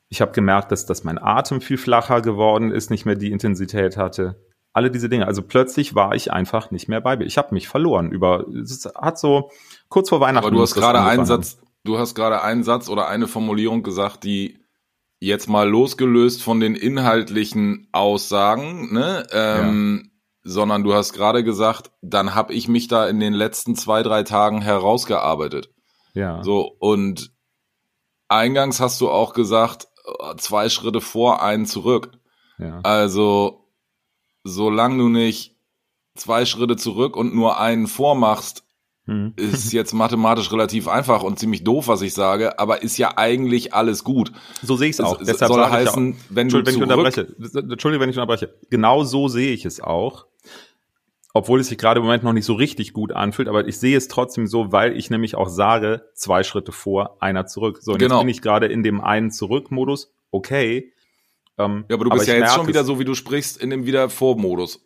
Ich 0.08 0.22
habe 0.22 0.32
gemerkt, 0.32 0.72
dass, 0.72 0.86
dass 0.86 1.04
mein 1.04 1.22
Atem 1.22 1.62
viel 1.62 1.78
flacher 1.78 2.22
geworden 2.22 2.72
ist, 2.72 2.90
nicht 2.90 3.06
mehr 3.06 3.16
die 3.16 3.32
Intensität 3.32 3.98
hatte. 3.98 4.42
Alle 4.72 4.92
diese 4.92 5.10
Dinge. 5.10 5.28
Also 5.28 5.42
plötzlich 5.42 5.96
war 5.96 6.16
ich 6.16 6.32
einfach 6.32 6.72
nicht 6.72 6.88
mehr 6.88 7.02
bei 7.02 7.18
mir. 7.18 7.26
Ich 7.26 7.38
habe 7.38 7.54
mich 7.54 7.68
verloren. 7.68 8.12
Über 8.12 8.46
es 8.48 8.90
hat 8.96 9.20
so 9.20 9.52
kurz 9.90 10.10
vor 10.10 10.20
Weihnachten. 10.20 10.48
Aber 10.48 10.56
du 10.56 10.62
hast 10.62 10.76
gerade 10.76 11.02
einen 11.02 11.26
Satz, 11.26 11.58
du 11.84 11.98
hast 11.98 12.16
gerade 12.16 12.42
einen 12.42 12.64
Satz 12.64 12.90
oder 12.90 13.08
eine 13.08 13.28
Formulierung 13.28 13.84
gesagt, 13.84 14.24
die 14.24 14.60
jetzt 15.20 15.48
mal 15.48 15.68
losgelöst 15.68 16.44
von 16.44 16.60
den 16.60 16.76
inhaltlichen 16.76 17.88
Aussagen, 17.92 18.94
ne, 18.94 19.26
ähm, 19.32 20.12
sondern 20.48 20.84
du 20.84 20.94
hast 20.94 21.12
gerade 21.14 21.44
gesagt, 21.44 21.92
dann 22.02 22.36
habe 22.36 22.54
ich 22.54 22.68
mich 22.68 22.88
da 22.88 23.08
in 23.08 23.20
den 23.20 23.34
letzten 23.34 23.76
zwei, 23.76 24.04
drei 24.04 24.22
Tagen 24.22 24.62
herausgearbeitet. 24.62 25.72
Ja. 26.14 26.44
So, 26.44 26.62
und 26.80 27.32
eingangs 28.28 28.80
hast 28.80 29.02
du 29.02 29.10
auch 29.10 29.34
gesagt, 29.34 29.88
zwei 30.38 30.70
Schritte 30.70 31.02
vor, 31.02 31.42
einen 31.42 31.66
zurück. 31.66 32.12
ja. 32.60 32.80
Also, 32.84 33.72
solange 34.44 35.00
du 35.00 35.10
nicht 35.10 35.58
zwei 36.14 36.46
Schritte 36.46 36.78
zurück 36.78 37.18
und 37.18 37.34
nur 37.34 37.60
einen 37.60 37.88
vormachst, 37.88 38.62
Hm. 39.08 39.34
ist 39.38 39.72
jetzt 39.72 39.94
mathematisch 39.94 40.52
relativ 40.52 40.88
einfach 40.88 41.22
und 41.22 41.38
ziemlich 41.38 41.64
doof, 41.64 41.88
was 41.88 42.02
ich 42.02 42.16
sage, 42.16 42.58
aber 42.58 42.82
ist 42.82 42.98
ja 42.98 43.18
eigentlich 43.18 43.74
alles 43.74 44.04
gut. 44.04 44.32
So 44.64 44.76
sehe 44.76 44.90
ich 44.90 44.96
es 44.96 45.02
auch. 45.02 45.20
Es 45.22 45.28
Deshalb 45.28 45.52
soll 45.52 45.60
sage 45.62 45.84
ich 45.84 45.88
heißen, 45.88 46.14
auch, 46.14 46.18
wenn 46.30 46.50
du 46.50 46.58
Entschuldigung, 46.58 46.90
wenn 46.90 47.06
ich 47.06 47.14
zurück, 47.14 47.36
unterbreche. 47.38 47.72
Entschuldigung, 47.72 48.02
wenn 48.02 48.10
ich 48.10 48.18
unterbreche. 48.18 48.56
Genau 48.72 49.04
so 49.04 49.28
sehe 49.28 49.54
ich 49.54 49.66
es 49.66 49.80
auch. 49.80 50.26
Obwohl 51.38 51.60
es 51.60 51.68
sich 51.68 51.78
gerade 51.78 52.00
im 52.00 52.06
Moment 52.06 52.24
noch 52.24 52.32
nicht 52.32 52.46
so 52.46 52.54
richtig 52.54 52.94
gut 52.94 53.12
anfühlt, 53.12 53.50
aber 53.50 53.68
ich 53.68 53.78
sehe 53.78 53.98
es 53.98 54.08
trotzdem 54.08 54.48
so, 54.48 54.72
weil 54.72 54.96
ich 54.96 55.10
nämlich 55.10 55.36
auch 55.36 55.50
sage, 55.50 56.10
zwei 56.14 56.44
Schritte 56.44 56.72
vor, 56.72 57.18
einer 57.22 57.46
zurück. 57.46 57.80
So, 57.82 57.92
und 57.92 57.98
Genau. 58.00 58.16
jetzt 58.16 58.22
bin 58.22 58.30
ich 58.30 58.42
gerade 58.42 58.68
in 58.68 58.84
dem 58.84 59.02
einen 59.02 59.32
Zurück-Modus. 59.32 60.14
Okay. 60.32 60.94
Ähm, 61.58 61.84
ja, 61.90 61.96
aber 61.96 62.06
du 62.06 62.10
bist 62.12 62.28
ja 62.28 62.36
jetzt 62.36 62.42
merke 62.44 62.56
schon 62.56 62.68
wieder 62.68 62.86
so, 62.86 63.00
wie 63.00 63.04
du 63.04 63.16
sprichst, 63.16 63.58
in 63.58 63.70
dem 63.70 63.86
wieder 63.86 64.10
Vor-Modus. 64.10 64.80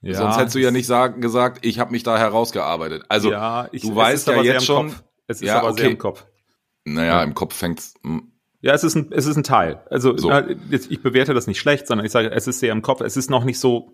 Ja, 0.00 0.14
Sonst 0.14 0.38
hättest 0.38 0.54
du 0.54 0.60
ja 0.60 0.70
nicht 0.70 0.86
sagen, 0.86 1.20
gesagt, 1.20 1.58
ich 1.66 1.78
habe 1.78 1.90
mich 1.92 2.02
da 2.02 2.16
herausgearbeitet. 2.16 3.04
Also, 3.10 3.30
ja, 3.30 3.68
ich, 3.72 3.82
du 3.82 3.94
weißt 3.94 4.28
ja 4.28 4.32
aber 4.32 4.44
sehr 4.44 4.52
jetzt 4.54 4.64
schon- 4.64 4.88
Kopf. 4.88 5.02
Es 5.26 5.42
ist 5.42 5.48
Ja, 5.48 5.58
aber 5.60 5.74
sehr 5.74 5.84
okay. 5.84 5.92
im 5.92 5.98
Kopf. 5.98 6.24
naja, 6.84 7.16
Ja. 7.18 7.22
im 7.22 7.34
Kopf 7.34 7.54
fängt's. 7.54 7.92
Ja, 8.66 8.74
es 8.74 8.84
ist 8.84 8.94
ein, 8.96 9.12
es 9.12 9.26
ist 9.26 9.36
ein 9.36 9.44
Teil. 9.44 9.82
Also 9.90 10.16
So. 10.16 10.30
ich 10.70 11.00
bewerte 11.02 11.34
das 11.34 11.46
nicht 11.46 11.60
schlecht, 11.60 11.86
sondern 11.86 12.04
ich 12.04 12.12
sage, 12.12 12.30
es 12.32 12.46
ist 12.46 12.58
sehr 12.60 12.72
im 12.72 12.82
Kopf. 12.82 13.00
Es 13.00 13.16
ist 13.16 13.30
noch 13.30 13.44
nicht 13.44 13.60
so, 13.60 13.92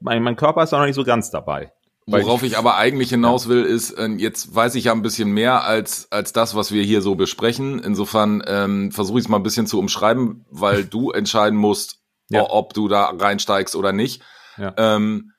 mein, 0.00 0.22
mein 0.22 0.36
Körper 0.36 0.62
ist 0.62 0.72
noch 0.72 0.84
nicht 0.84 0.94
so 0.96 1.04
ganz 1.04 1.30
dabei. 1.30 1.72
Worauf 2.06 2.42
ich 2.42 2.56
aber 2.56 2.76
eigentlich 2.78 3.10
hinaus 3.10 3.48
will, 3.48 3.64
ist, 3.64 3.90
äh, 3.92 4.06
jetzt 4.08 4.54
weiß 4.54 4.74
ich 4.76 4.84
ja 4.84 4.92
ein 4.92 5.02
bisschen 5.02 5.30
mehr 5.30 5.64
als, 5.64 6.10
als 6.10 6.32
das, 6.32 6.54
was 6.56 6.72
wir 6.72 6.82
hier 6.82 7.02
so 7.02 7.14
besprechen. 7.16 7.78
Insofern 7.80 8.42
ähm, 8.46 8.90
versuche 8.92 9.18
ich 9.18 9.26
es 9.26 9.28
mal 9.28 9.36
ein 9.36 9.42
bisschen 9.42 9.66
zu 9.66 9.78
umschreiben, 9.78 10.46
weil 10.50 10.84
du 10.86 11.10
entscheiden 11.10 11.58
musst, 11.58 12.00
Ja. 12.30 12.46
ob 12.48 12.72
du 12.74 12.88
da 12.88 13.04
reinsteigst 13.16 13.76
oder 13.76 13.92
nicht. 13.92 14.22
Ja. 14.56 14.72
Ähm, 14.78 15.32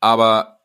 aber 0.00 0.60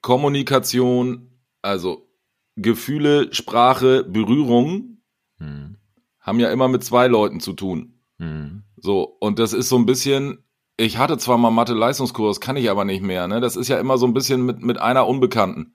Kommunikation, 0.00 1.38
also 1.62 2.08
Gefühle, 2.56 3.32
Sprache, 3.32 4.04
Berührung 4.04 4.98
Hm. 5.38 5.76
Haben 6.22 6.40
ja 6.40 6.50
immer 6.50 6.68
mit 6.68 6.82
zwei 6.82 7.06
Leuten 7.08 7.40
zu 7.40 7.52
tun. 7.52 8.00
Hm. 8.18 8.62
So, 8.76 9.02
und 9.20 9.38
das 9.38 9.52
ist 9.52 9.68
so 9.68 9.76
ein 9.76 9.86
bisschen, 9.86 10.44
ich 10.76 10.96
hatte 10.98 11.18
zwar 11.18 11.36
mal 11.38 11.50
Mathe-Leistungskurs, 11.50 12.40
kann 12.40 12.56
ich 12.56 12.70
aber 12.70 12.84
nicht 12.84 13.02
mehr, 13.02 13.28
ne? 13.28 13.40
Das 13.40 13.56
ist 13.56 13.68
ja 13.68 13.78
immer 13.78 13.98
so 13.98 14.06
ein 14.06 14.14
bisschen 14.14 14.44
mit, 14.46 14.62
mit 14.62 14.78
einer 14.80 15.06
Unbekannten. 15.06 15.74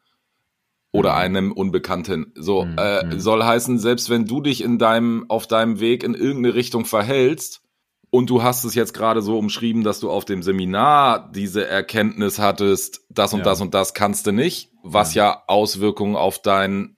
Oder 0.94 1.12
Mhm. 1.12 1.18
einem 1.18 1.52
Unbekannten. 1.52 2.32
So, 2.36 2.64
Mhm, 2.66 2.76
äh, 2.78 3.06
mhm. 3.06 3.20
soll 3.20 3.44
heißen, 3.44 3.78
selbst 3.78 4.10
wenn 4.10 4.26
du 4.26 4.42
dich 4.42 4.64
in 4.64 4.78
deinem, 4.80 5.26
auf 5.30 5.46
deinem 5.46 5.80
Weg 5.80 6.04
in 6.04 6.14
irgendeine 6.16 6.56
Richtung 6.56 6.86
verhältst, 6.86 7.62
und 8.10 8.30
du 8.30 8.42
hast 8.42 8.64
es 8.64 8.74
jetzt 8.74 8.94
gerade 8.94 9.22
so 9.22 9.38
umschrieben, 9.38 9.84
dass 9.84 10.00
du 10.00 10.10
auf 10.10 10.24
dem 10.24 10.42
Seminar 10.42 11.30
diese 11.34 11.68
Erkenntnis 11.68 12.40
hattest, 12.40 13.02
das 13.10 13.34
und 13.34 13.40
Ja. 13.40 13.46
das 13.46 13.60
und 13.60 13.74
das 13.74 13.94
kannst 13.94 14.26
du 14.28 14.32
nicht, 14.32 14.72
was 14.82 15.14
ja 15.14 15.44
Auswirkungen 15.48 16.16
auf 16.16 16.42
dein 16.42 16.96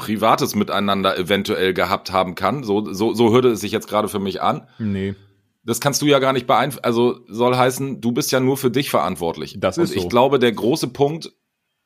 privates 0.00 0.54
Miteinander 0.54 1.18
eventuell 1.18 1.74
gehabt 1.74 2.10
haben 2.10 2.34
kann. 2.34 2.64
So, 2.64 2.90
so, 2.92 3.12
so 3.14 3.30
hörte 3.32 3.48
es 3.50 3.60
sich 3.60 3.70
jetzt 3.70 3.86
gerade 3.88 4.08
für 4.08 4.18
mich 4.18 4.40
an. 4.40 4.66
Nee. 4.78 5.14
Das 5.62 5.78
kannst 5.80 6.00
du 6.00 6.06
ja 6.06 6.18
gar 6.20 6.32
nicht 6.32 6.46
beeinflussen. 6.46 6.84
Also 6.84 7.20
soll 7.28 7.54
heißen, 7.54 8.00
du 8.00 8.12
bist 8.12 8.32
ja 8.32 8.40
nur 8.40 8.56
für 8.56 8.70
dich 8.70 8.88
verantwortlich. 8.88 9.56
Das 9.60 9.76
Und 9.76 9.84
ist 9.84 9.94
ich 9.94 10.02
so. 10.02 10.08
glaube, 10.08 10.38
der 10.38 10.52
große 10.52 10.88
Punkt, 10.88 11.32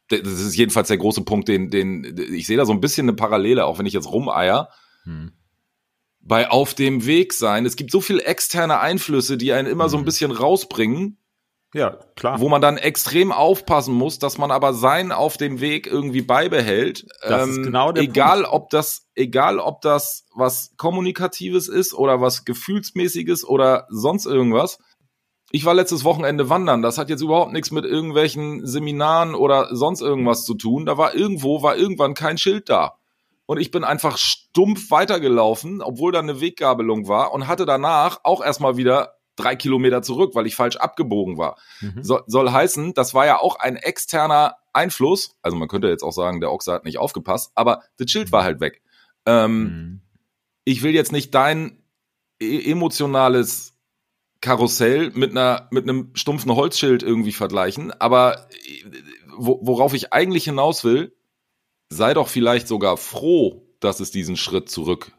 das 0.08 0.20
ist 0.20 0.56
jedenfalls 0.56 0.88
der 0.88 0.98
große 0.98 1.22
Punkt, 1.22 1.48
den, 1.48 1.70
den 1.70 2.16
ich 2.32 2.46
sehe 2.46 2.56
da 2.56 2.66
so 2.66 2.72
ein 2.72 2.80
bisschen 2.80 3.06
eine 3.08 3.16
Parallele, 3.16 3.64
auch 3.66 3.78
wenn 3.80 3.86
ich 3.86 3.92
jetzt 3.94 4.10
rumeier. 4.12 4.68
Hm. 5.02 5.32
Bei 6.20 6.50
auf 6.50 6.74
dem 6.74 7.04
Weg 7.04 7.32
sein, 7.32 7.66
es 7.66 7.76
gibt 7.76 7.90
so 7.90 8.00
viel 8.00 8.20
externe 8.20 8.78
Einflüsse, 8.80 9.36
die 9.36 9.52
einen 9.52 9.68
immer 9.68 9.88
so 9.88 9.96
ein 9.96 10.02
Mhm. 10.02 10.06
bisschen 10.06 10.30
rausbringen, 10.30 11.18
Ja, 11.74 11.98
klar. 12.14 12.40
wo 12.40 12.48
man 12.48 12.62
dann 12.62 12.76
extrem 12.76 13.32
aufpassen 13.32 13.94
muss, 13.94 14.20
dass 14.20 14.38
man 14.38 14.52
aber 14.52 14.72
sein 14.74 15.10
auf 15.10 15.36
dem 15.36 15.60
Weg 15.60 15.88
irgendwie 15.88 16.22
beibehält. 16.22 17.04
Ähm, 17.24 17.30
Das 17.30 17.48
ist 17.48 17.62
genau 17.64 17.90
der 17.90 18.04
egal, 18.04 18.44
ob 18.44 18.70
das, 18.70 19.08
egal, 19.16 19.58
ob 19.58 19.80
das 19.80 20.24
was 20.34 20.72
kommunikatives 20.76 21.68
ist 21.68 21.92
oder 21.92 22.20
was 22.20 22.44
gefühlsmäßiges 22.44 23.44
oder 23.44 23.88
sonst 23.90 24.24
irgendwas. 24.24 24.78
Ich 25.50 25.64
war 25.64 25.74
letztes 25.74 26.04
Wochenende 26.04 26.48
wandern. 26.48 26.80
Das 26.80 26.96
hat 26.96 27.10
jetzt 27.10 27.22
überhaupt 27.22 27.52
nichts 27.52 27.72
mit 27.72 27.84
irgendwelchen 27.84 28.64
Seminaren 28.64 29.34
oder 29.34 29.74
sonst 29.74 30.00
irgendwas 30.00 30.44
zu 30.44 30.54
tun. 30.54 30.86
Da 30.86 30.96
war 30.96 31.14
irgendwo, 31.14 31.62
war 31.62 31.76
irgendwann 31.76 32.14
kein 32.14 32.38
Schild 32.38 32.68
da. 32.68 32.98
Und 33.46 33.58
ich 33.58 33.72
bin 33.72 33.82
einfach 33.82 34.16
stumpf 34.16 34.92
weitergelaufen, 34.92 35.82
obwohl 35.82 36.12
da 36.12 36.20
eine 36.20 36.40
Weggabelung 36.40 37.08
war 37.08 37.32
und 37.32 37.48
hatte 37.48 37.66
danach 37.66 38.20
auch 38.22 38.42
erstmal 38.44 38.76
wieder 38.76 39.16
drei 39.36 39.56
Kilometer 39.56 40.02
zurück, 40.02 40.34
weil 40.34 40.46
ich 40.46 40.54
falsch 40.56 40.76
abgebogen 40.76 41.38
war. 41.38 41.56
Mhm. 41.80 42.02
So, 42.02 42.20
soll 42.26 42.50
heißen, 42.50 42.94
das 42.94 43.14
war 43.14 43.26
ja 43.26 43.38
auch 43.38 43.56
ein 43.56 43.76
externer 43.76 44.56
Einfluss. 44.72 45.36
Also 45.42 45.56
man 45.56 45.68
könnte 45.68 45.88
jetzt 45.88 46.02
auch 46.02 46.12
sagen, 46.12 46.40
der 46.40 46.52
Ochse 46.52 46.72
hat 46.72 46.84
nicht 46.84 46.98
aufgepasst, 46.98 47.52
aber 47.54 47.82
das 47.96 48.10
Schild 48.10 48.32
war 48.32 48.44
halt 48.44 48.60
weg. 48.60 48.82
Ähm, 49.26 49.66
Hm. 49.66 50.00
ich 50.64 50.82
will 50.82 50.94
jetzt 50.94 51.12
nicht 51.12 51.34
dein 51.34 51.82
e 52.40 52.70
emotionales 52.70 53.72
Karussell 54.40 55.10
mit 55.14 55.30
einer 55.30 55.68
mit 55.70 55.84
einem 55.84 56.10
stumpfen 56.14 56.54
Holzschild 56.54 57.02
irgendwie 57.02 57.32
vergleichen, 57.32 57.92
aber 57.98 58.48
äh, 58.50 58.84
wo, 59.36 59.60
worauf 59.62 59.94
ich 59.94 60.12
eigentlich 60.12 60.44
hinaus 60.44 60.84
will, 60.84 61.16
sei 61.88 62.12
doch 62.12 62.28
vielleicht 62.28 62.68
sogar 62.68 62.96
froh, 62.98 63.62
dass 63.80 64.00
es 64.00 64.10
diesen 64.10 64.36
Schritt 64.36 64.68
zurück 64.68 65.12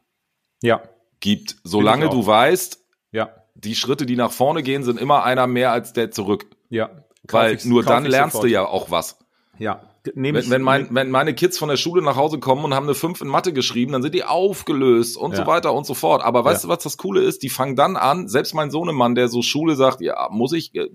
Ja, 0.61 0.83
gibt, 1.19 1.55
solange 1.63 2.09
du 2.09 2.25
weißt, 2.27 2.85
ja, 3.11 3.33
die 3.55 3.75
Schritte, 3.75 4.05
die 4.05 4.15
nach 4.15 4.31
vorne 4.31 4.61
gehen, 4.63 4.83
sind 4.83 4.99
immer 4.99 5.23
einer 5.23 5.47
mehr 5.47 5.71
als 5.71 5.93
der 5.93 6.11
zurück. 6.11 6.45
ja. 6.69 6.89
Weil 7.27 7.57
nur 7.63 7.81
dann 7.83 8.05
lernst 8.05 8.33
sofort. 8.33 8.43
du 8.49 8.53
ja 8.53 8.67
auch 8.67 8.91
was. 8.91 9.17
Ja, 9.57 9.81
nehme 10.13 10.37
ich. 10.37 10.45
Wenn, 10.45 10.51
wenn, 10.51 10.61
mein, 10.61 10.87
wenn 10.91 11.09
meine 11.09 11.33
Kids 11.33 11.57
von 11.57 11.69
der 11.69 11.75
Schule 11.77 12.03
nach 12.03 12.15
Hause 12.17 12.37
kommen 12.37 12.63
und 12.63 12.75
haben 12.75 12.83
eine 12.85 12.93
5 12.93 13.19
in 13.21 13.27
Mathe 13.27 13.51
geschrieben, 13.51 13.93
dann 13.93 14.03
sind 14.03 14.13
die 14.13 14.23
aufgelöst 14.25 15.17
und 15.17 15.31
Ja. 15.31 15.37
so 15.37 15.47
weiter 15.47 15.73
und 15.73 15.87
so 15.87 15.95
fort. 15.95 16.21
Aber 16.23 16.45
weißt 16.45 16.65
Ja. 16.65 16.67
du, 16.67 16.73
was 16.75 16.83
das 16.83 16.97
Coole 16.97 17.21
ist? 17.23 17.41
Die 17.41 17.49
fangen 17.49 17.75
dann 17.75 17.97
an, 17.97 18.27
selbst 18.27 18.53
mein 18.53 18.69
Sohnemann, 18.69 19.15
der 19.15 19.27
so 19.27 19.41
Schule 19.41 19.75
sagt, 19.75 20.01
ja, 20.01 20.27
muss 20.29 20.53
ich, 20.53 20.75
äh, 20.75 20.87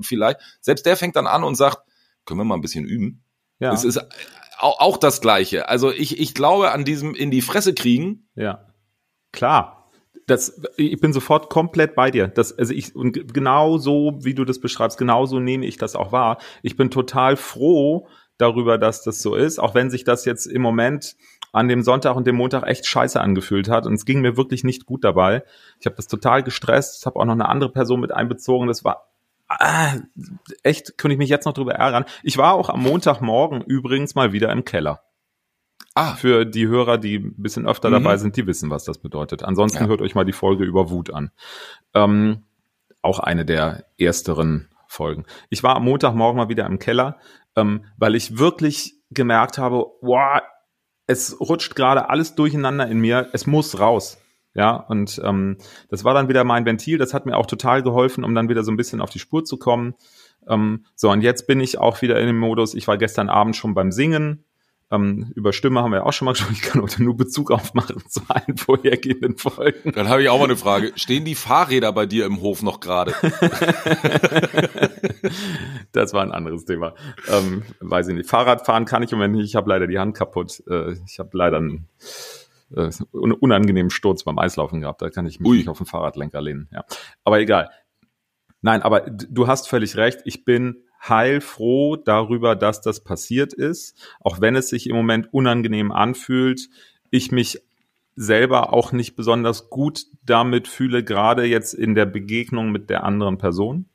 vielleicht, 0.00 0.38
selbst 0.60 0.86
der 0.86 0.96
fängt 0.96 1.16
dann 1.16 1.26
an 1.26 1.42
und 1.42 1.56
sagt, 1.56 1.78
können 2.26 2.38
wir 2.38 2.44
mal 2.44 2.54
ein 2.54 2.60
bisschen 2.60 2.84
üben? 2.84 3.24
ja, 3.58 3.72
Es 3.72 3.82
ist 3.82 3.98
auch, 4.60 4.78
auch 4.78 4.96
das 4.98 5.20
Gleiche. 5.20 5.68
Also 5.68 5.90
ich, 5.90 6.20
ich 6.20 6.34
glaube 6.34 6.70
an 6.70 6.84
diesem 6.84 7.12
in 7.16 7.32
die 7.32 7.42
Fresse 7.42 7.74
kriegen, 7.74 8.28
ja, 8.36 8.66
klar. 9.32 9.73
Das, 10.26 10.60
ich 10.76 11.00
bin 11.00 11.12
sofort 11.12 11.50
komplett 11.50 11.94
bei 11.94 12.10
dir. 12.10 12.28
Das, 12.28 12.56
also 12.56 12.72
ich, 12.72 12.96
und 12.96 13.34
genau 13.34 13.78
so, 13.78 14.18
wie 14.20 14.34
du 14.34 14.44
das 14.44 14.58
beschreibst, 14.58 14.96
genau 14.98 15.26
so 15.26 15.38
nehme 15.38 15.66
ich 15.66 15.76
das 15.76 15.96
auch 15.96 16.12
wahr. 16.12 16.38
Ich 16.62 16.76
bin 16.76 16.90
total 16.90 17.36
froh 17.36 18.08
darüber, 18.38 18.78
dass 18.78 19.02
das 19.02 19.20
so 19.20 19.34
ist, 19.34 19.58
auch 19.58 19.74
wenn 19.74 19.90
sich 19.90 20.04
das 20.04 20.24
jetzt 20.24 20.46
im 20.46 20.62
Moment 20.62 21.16
an 21.52 21.68
dem 21.68 21.82
Sonntag 21.82 22.16
und 22.16 22.26
dem 22.26 22.36
Montag 22.36 22.66
echt 22.66 22.86
scheiße 22.86 23.20
angefühlt 23.20 23.68
hat. 23.68 23.86
Und 23.86 23.94
es 23.94 24.04
ging 24.04 24.20
mir 24.20 24.36
wirklich 24.36 24.64
nicht 24.64 24.86
gut 24.86 25.04
dabei. 25.04 25.44
Ich 25.78 25.86
habe 25.86 25.96
das 25.96 26.08
total 26.08 26.42
gestresst, 26.42 27.06
habe 27.06 27.20
auch 27.20 27.24
noch 27.24 27.34
eine 27.34 27.48
andere 27.48 27.70
Person 27.70 28.00
mit 28.00 28.12
einbezogen. 28.12 28.66
Das 28.66 28.82
war 28.82 29.08
ah, 29.48 29.94
echt, 30.62 30.98
könnte 30.98 31.12
ich 31.12 31.18
mich 31.18 31.30
jetzt 31.30 31.44
noch 31.44 31.52
drüber 31.52 31.74
ärgern. 31.74 32.06
Ich 32.22 32.38
war 32.38 32.54
auch 32.54 32.70
am 32.70 32.82
Montagmorgen 32.82 33.60
übrigens 33.62 34.14
mal 34.14 34.32
wieder 34.32 34.50
im 34.50 34.64
Keller. 34.64 35.02
Ah, 35.94 36.14
Für 36.14 36.44
die 36.44 36.66
Hörer, 36.66 36.98
die 36.98 37.16
ein 37.18 37.34
bisschen 37.36 37.66
öfter 37.66 37.88
Mhm. 37.88 37.92
dabei 37.94 38.16
sind, 38.16 38.36
die 38.36 38.46
wissen, 38.46 38.70
was 38.70 38.84
das 38.84 38.98
bedeutet. 38.98 39.42
Ansonsten 39.44 39.84
Ja. 39.84 39.88
hört 39.88 40.00
euch 40.00 40.14
mal 40.14 40.24
die 40.24 40.32
Folge 40.32 40.64
über 40.64 40.90
Wut 40.90 41.12
an. 41.12 41.30
Ähm, 41.94 42.42
auch 43.02 43.18
eine 43.20 43.44
der 43.44 43.84
ersteren 43.98 44.68
Folgen. 44.88 45.24
Ich 45.50 45.62
war 45.62 45.76
am 45.76 45.84
Montagmorgen 45.84 46.36
mal 46.36 46.48
wieder 46.48 46.66
im 46.66 46.78
Keller, 46.78 47.18
ähm, 47.56 47.84
weil 47.96 48.14
ich 48.14 48.38
wirklich 48.38 48.94
gemerkt 49.10 49.58
habe, 49.58 49.86
wow, 50.00 50.40
es 51.06 51.38
rutscht 51.40 51.76
gerade 51.76 52.08
alles 52.08 52.34
durcheinander 52.34 52.86
in 52.88 52.98
mir, 52.98 53.28
es 53.32 53.46
muss 53.46 53.78
raus. 53.78 54.18
Ja, 54.54 54.76
und 54.76 55.20
ähm, 55.24 55.58
das 55.90 56.04
war 56.04 56.14
dann 56.14 56.28
wieder 56.28 56.44
mein 56.44 56.64
Ventil, 56.64 56.96
das 56.96 57.12
hat 57.12 57.26
mir 57.26 57.36
auch 57.36 57.46
total 57.46 57.82
geholfen, 57.82 58.22
um 58.24 58.34
dann 58.36 58.48
wieder 58.48 58.62
so 58.62 58.70
ein 58.70 58.76
bisschen 58.76 59.00
auf 59.00 59.10
die 59.10 59.18
Spur 59.18 59.44
zu 59.44 59.58
kommen. 59.58 59.94
Ähm, 60.48 60.84
so, 60.94 61.10
und 61.10 61.22
jetzt 61.22 61.46
bin 61.48 61.58
ich 61.60 61.78
auch 61.78 62.00
wieder 62.02 62.20
in 62.20 62.28
dem 62.28 62.38
Modus, 62.38 62.74
ich 62.74 62.86
war 62.86 62.96
gestern 62.96 63.28
Abend 63.28 63.56
schon 63.56 63.74
beim 63.74 63.90
Singen, 63.90 64.44
ähm, 64.94 65.32
über 65.34 65.52
Stimme 65.52 65.82
haben 65.82 65.92
wir 65.92 66.06
auch 66.06 66.12
schon 66.12 66.26
mal 66.26 66.32
gesprochen. 66.34 66.54
Ich 66.54 66.62
kann 66.62 66.82
heute 66.82 67.02
nur 67.02 67.16
Bezug 67.16 67.50
aufmachen 67.50 68.02
zu 68.08 68.20
allen 68.28 68.56
vorhergehenden 68.56 69.36
Folgen. 69.36 69.92
dann 69.92 70.08
habe 70.08 70.22
ich 70.22 70.28
auch 70.28 70.38
mal 70.38 70.44
eine 70.44 70.56
Frage. 70.56 70.92
Stehen 70.96 71.24
die 71.24 71.34
Fahrräder 71.34 71.92
bei 71.92 72.06
dir 72.06 72.26
im 72.26 72.40
Hof 72.40 72.62
noch 72.62 72.80
gerade? 72.80 73.14
Das 75.92 76.12
war 76.12 76.22
ein 76.22 76.32
anderes 76.32 76.64
Thema. 76.64 76.94
Ähm, 77.28 77.62
weiß 77.80 78.08
ich 78.08 78.14
nicht. 78.14 78.28
Fahrradfahren 78.28 78.84
kann 78.84 79.02
ich 79.02 79.12
im 79.12 79.18
Moment 79.18 79.36
nicht. 79.36 79.46
Ich 79.46 79.54
habe 79.56 79.68
leider 79.70 79.86
die 79.86 79.98
Hand 79.98 80.16
kaputt. 80.16 80.62
Äh, 80.68 80.92
ich 81.06 81.18
habe 81.18 81.30
leider 81.32 81.58
einen 81.58 81.88
äh, 82.74 82.90
un- 83.12 83.32
unangenehmen 83.32 83.90
Sturz 83.90 84.24
beim 84.24 84.38
Eislaufen 84.38 84.80
gehabt. 84.80 85.02
Da 85.02 85.10
kann 85.10 85.26
ich 85.26 85.40
mich 85.40 85.48
Ui. 85.48 85.56
nicht 85.58 85.68
auf 85.68 85.78
den 85.78 85.86
Fahrradlenker 85.86 86.40
lehnen. 86.42 86.68
Ja. 86.72 86.84
Aber 87.22 87.38
egal. 87.40 87.70
Nein, 88.60 88.82
aber 88.82 89.00
du 89.02 89.46
hast 89.46 89.68
völlig 89.68 89.96
recht. 89.96 90.20
Ich 90.24 90.44
bin 90.44 90.82
heilfroh 91.08 91.96
darüber, 91.96 92.56
dass 92.56 92.80
das 92.80 93.00
passiert 93.02 93.52
ist, 93.52 93.96
auch 94.20 94.40
wenn 94.40 94.56
es 94.56 94.68
sich 94.68 94.88
im 94.88 94.96
Moment 94.96 95.32
unangenehm 95.32 95.92
anfühlt. 95.92 96.68
Ich 97.10 97.30
mich 97.30 97.62
selber 98.16 98.72
auch 98.72 98.92
nicht 98.92 99.16
besonders 99.16 99.70
gut 99.70 100.06
damit 100.24 100.68
fühle, 100.68 101.04
gerade 101.04 101.44
jetzt 101.44 101.74
in 101.74 101.94
der 101.94 102.06
Begegnung 102.06 102.70
mit 102.70 102.90
der 102.90 103.04
anderen 103.04 103.38
Person. 103.38 103.86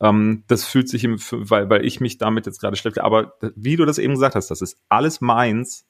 Ähm, 0.00 0.44
das 0.46 0.64
fühlt 0.64 0.88
sich, 0.88 1.04
im, 1.04 1.18
weil, 1.30 1.68
weil 1.68 1.84
ich 1.84 2.00
mich 2.00 2.18
damit 2.18 2.46
jetzt 2.46 2.60
gerade 2.60 2.76
schleppe. 2.76 3.02
Aber 3.02 3.34
wie 3.54 3.76
du 3.76 3.84
das 3.84 3.98
eben 3.98 4.14
gesagt 4.14 4.34
hast, 4.34 4.50
das 4.50 4.62
ist 4.62 4.78
alles 4.88 5.20
meins. 5.20 5.86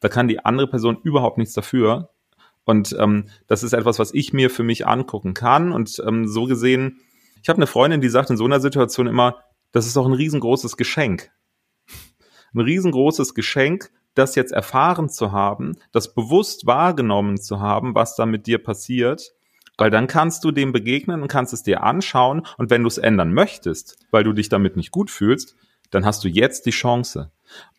Da 0.00 0.08
kann 0.08 0.28
die 0.28 0.44
andere 0.44 0.68
Person 0.68 0.98
überhaupt 1.02 1.38
nichts 1.38 1.54
dafür. 1.54 2.10
Und 2.64 2.96
ähm, 2.98 3.26
das 3.48 3.62
ist 3.62 3.72
etwas, 3.72 3.98
was 3.98 4.14
ich 4.14 4.32
mir 4.32 4.50
für 4.50 4.62
mich 4.62 4.86
angucken 4.86 5.34
kann. 5.34 5.72
Und 5.72 6.02
ähm, 6.06 6.26
so 6.26 6.44
gesehen, 6.44 7.00
ich 7.42 7.48
habe 7.48 7.58
eine 7.58 7.66
Freundin, 7.66 8.00
die 8.00 8.08
sagt 8.08 8.30
in 8.30 8.36
so 8.36 8.44
einer 8.44 8.60
Situation 8.60 9.06
immer, 9.06 9.36
das 9.72 9.86
ist 9.86 9.96
doch 9.96 10.06
ein 10.06 10.12
riesengroßes 10.12 10.76
Geschenk. 10.76 11.30
Ein 12.54 12.60
riesengroßes 12.60 13.34
Geschenk, 13.34 13.90
das 14.14 14.34
jetzt 14.34 14.52
erfahren 14.52 15.08
zu 15.08 15.32
haben, 15.32 15.76
das 15.92 16.14
bewusst 16.14 16.66
wahrgenommen 16.66 17.40
zu 17.40 17.60
haben, 17.60 17.94
was 17.94 18.16
da 18.16 18.26
mit 18.26 18.46
dir 18.46 18.58
passiert, 18.58 19.32
weil 19.78 19.90
dann 19.90 20.08
kannst 20.08 20.44
du 20.44 20.50
dem 20.50 20.72
begegnen 20.72 21.22
und 21.22 21.28
kannst 21.28 21.52
es 21.52 21.62
dir 21.62 21.82
anschauen 21.82 22.46
und 22.58 22.70
wenn 22.70 22.82
du 22.82 22.88
es 22.88 22.98
ändern 22.98 23.32
möchtest, 23.32 23.98
weil 24.10 24.24
du 24.24 24.32
dich 24.32 24.48
damit 24.48 24.76
nicht 24.76 24.90
gut 24.90 25.10
fühlst, 25.10 25.56
dann 25.90 26.04
hast 26.04 26.24
du 26.24 26.28
jetzt 26.28 26.66
die 26.66 26.70
Chance. 26.70 27.30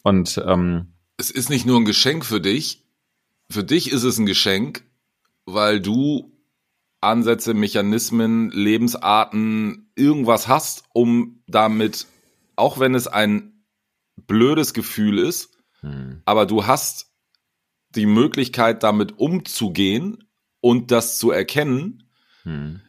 Und 0.04 0.42
ähm, 0.46 0.94
es 1.18 1.32
ist 1.32 1.50
nicht 1.50 1.66
nur 1.66 1.80
ein 1.80 1.86
Geschenk 1.86 2.26
für 2.26 2.42
dich, 2.42 2.84
für 3.50 3.64
dich 3.64 3.92
ist 3.92 4.04
es 4.04 4.18
ein 4.18 4.26
Geschenk, 4.26 4.84
weil 5.46 5.82
du 5.82 6.31
Ansätze, 7.02 7.54
Mechanismen, 7.54 8.50
Lebensarten, 8.52 9.92
irgendwas 9.96 10.48
hast, 10.48 10.84
um 10.94 11.44
damit, 11.48 12.08
auch 12.56 12.80
wenn 12.80 12.96
es 12.96 13.08
ein 13.08 13.66
blödes 14.28 14.74
Gefühl 14.74 15.18
ist, 15.18 15.52
hm. 15.82 16.22
Aber 16.26 16.46
du 16.46 16.66
hast 16.66 17.12
die 17.96 18.06
Möglichkeit, 18.06 18.84
damit 18.84 19.20
umzugehen 19.20 20.24
und 20.62 20.92
das 20.92 21.18
zu 21.18 21.32
erkennen. 21.32 22.04
Hm. 22.44 22.82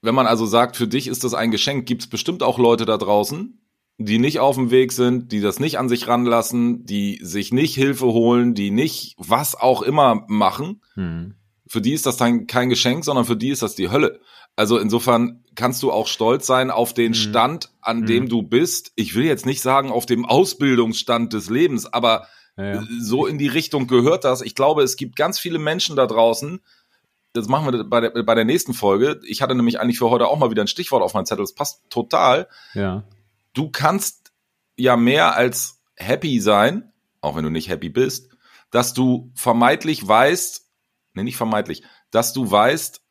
Wenn 0.00 0.14
man 0.14 0.26
also 0.26 0.46
sagt, 0.46 0.76
für 0.76 0.88
dich 0.88 1.08
ist 1.08 1.24
das 1.24 1.34
ein 1.34 1.50
Geschenk, 1.50 1.86
gibt 1.86 2.02
es 2.02 2.08
bestimmt 2.08 2.42
auch 2.42 2.58
Leute 2.58 2.86
da 2.86 2.96
draußen, 2.96 3.60
die 3.98 4.18
nicht 4.18 4.40
auf 4.40 4.56
dem 4.56 4.70
Weg 4.70 4.92
sind, 4.92 5.32
die 5.32 5.40
das 5.40 5.58
nicht 5.58 5.78
an 5.78 5.88
sich 5.88 6.06
ranlassen, 6.06 6.86
die 6.86 7.18
sich 7.22 7.52
nicht 7.52 7.74
Hilfe 7.74 8.06
holen, 8.06 8.54
die 8.54 8.70
nicht 8.70 9.14
was 9.18 9.54
auch 9.54 9.82
immer 9.82 10.24
machen. 10.28 10.82
Hm. 10.94 11.34
Für 11.68 11.80
die 11.80 11.92
ist 11.92 12.06
das 12.06 12.16
dann 12.16 12.46
kein 12.46 12.68
Geschenk, 12.68 13.04
sondern 13.04 13.24
für 13.24 13.36
die 13.36 13.50
ist 13.50 13.62
das 13.62 13.74
die 13.74 13.90
Hölle. 13.90 14.20
Also 14.56 14.78
insofern 14.78 15.44
kannst 15.54 15.82
du 15.82 15.92
auch 15.92 16.06
stolz 16.06 16.46
sein 16.46 16.70
auf 16.70 16.94
den 16.94 17.10
mhm. 17.10 17.14
Stand, 17.14 17.70
an 17.80 18.00
mhm. 18.00 18.06
dem 18.06 18.28
du 18.28 18.42
bist. 18.42 18.92
Ich 18.96 19.14
will 19.14 19.24
jetzt 19.24 19.46
nicht 19.46 19.60
sagen 19.60 19.90
auf 19.90 20.06
dem 20.06 20.24
Ausbildungsstand 20.24 21.32
des 21.32 21.50
Lebens, 21.50 21.86
aber 21.86 22.26
ja, 22.56 22.76
ja. 22.76 22.82
so 23.00 23.26
in 23.26 23.36
die 23.36 23.48
Richtung 23.48 23.86
gehört 23.86 24.24
das. 24.24 24.40
Ich 24.40 24.54
glaube, 24.54 24.82
es 24.82 24.96
gibt 24.96 25.16
ganz 25.16 25.38
viele 25.38 25.58
Menschen 25.58 25.94
da 25.94 26.06
draußen. 26.06 26.60
Das 27.34 27.48
machen 27.48 27.70
wir 27.70 27.84
bei 27.84 28.00
der, 28.00 28.22
bei 28.22 28.34
der 28.34 28.46
nächsten 28.46 28.72
Folge. 28.72 29.20
Ich 29.24 29.42
hatte 29.42 29.54
nämlich 29.54 29.78
eigentlich 29.78 29.98
für 29.98 30.08
heute 30.08 30.28
auch 30.28 30.38
mal 30.38 30.50
wieder 30.50 30.62
ein 30.62 30.68
Stichwort 30.68 31.02
auf 31.02 31.12
meinem 31.12 31.26
Zettel. 31.26 31.42
Das 31.42 31.54
passt 31.54 31.82
total. 31.90 32.48
Ja. 32.72 33.04
Du 33.52 33.70
kannst 33.70 34.32
ja 34.76 34.96
mehr 34.96 35.36
als 35.36 35.82
happy 35.96 36.40
sein, 36.40 36.92
auch 37.20 37.36
wenn 37.36 37.44
du 37.44 37.50
nicht 37.50 37.68
happy 37.68 37.90
bist, 37.90 38.30
dass 38.70 38.94
du 38.94 39.30
vermeintlich 39.34 40.06
weißt, 40.06 40.65
nee, 41.16 41.24
nicht 41.24 41.36
vermeintlich, 41.36 41.82
dass 42.10 42.32
du 42.32 42.50
weißt, 42.50 43.02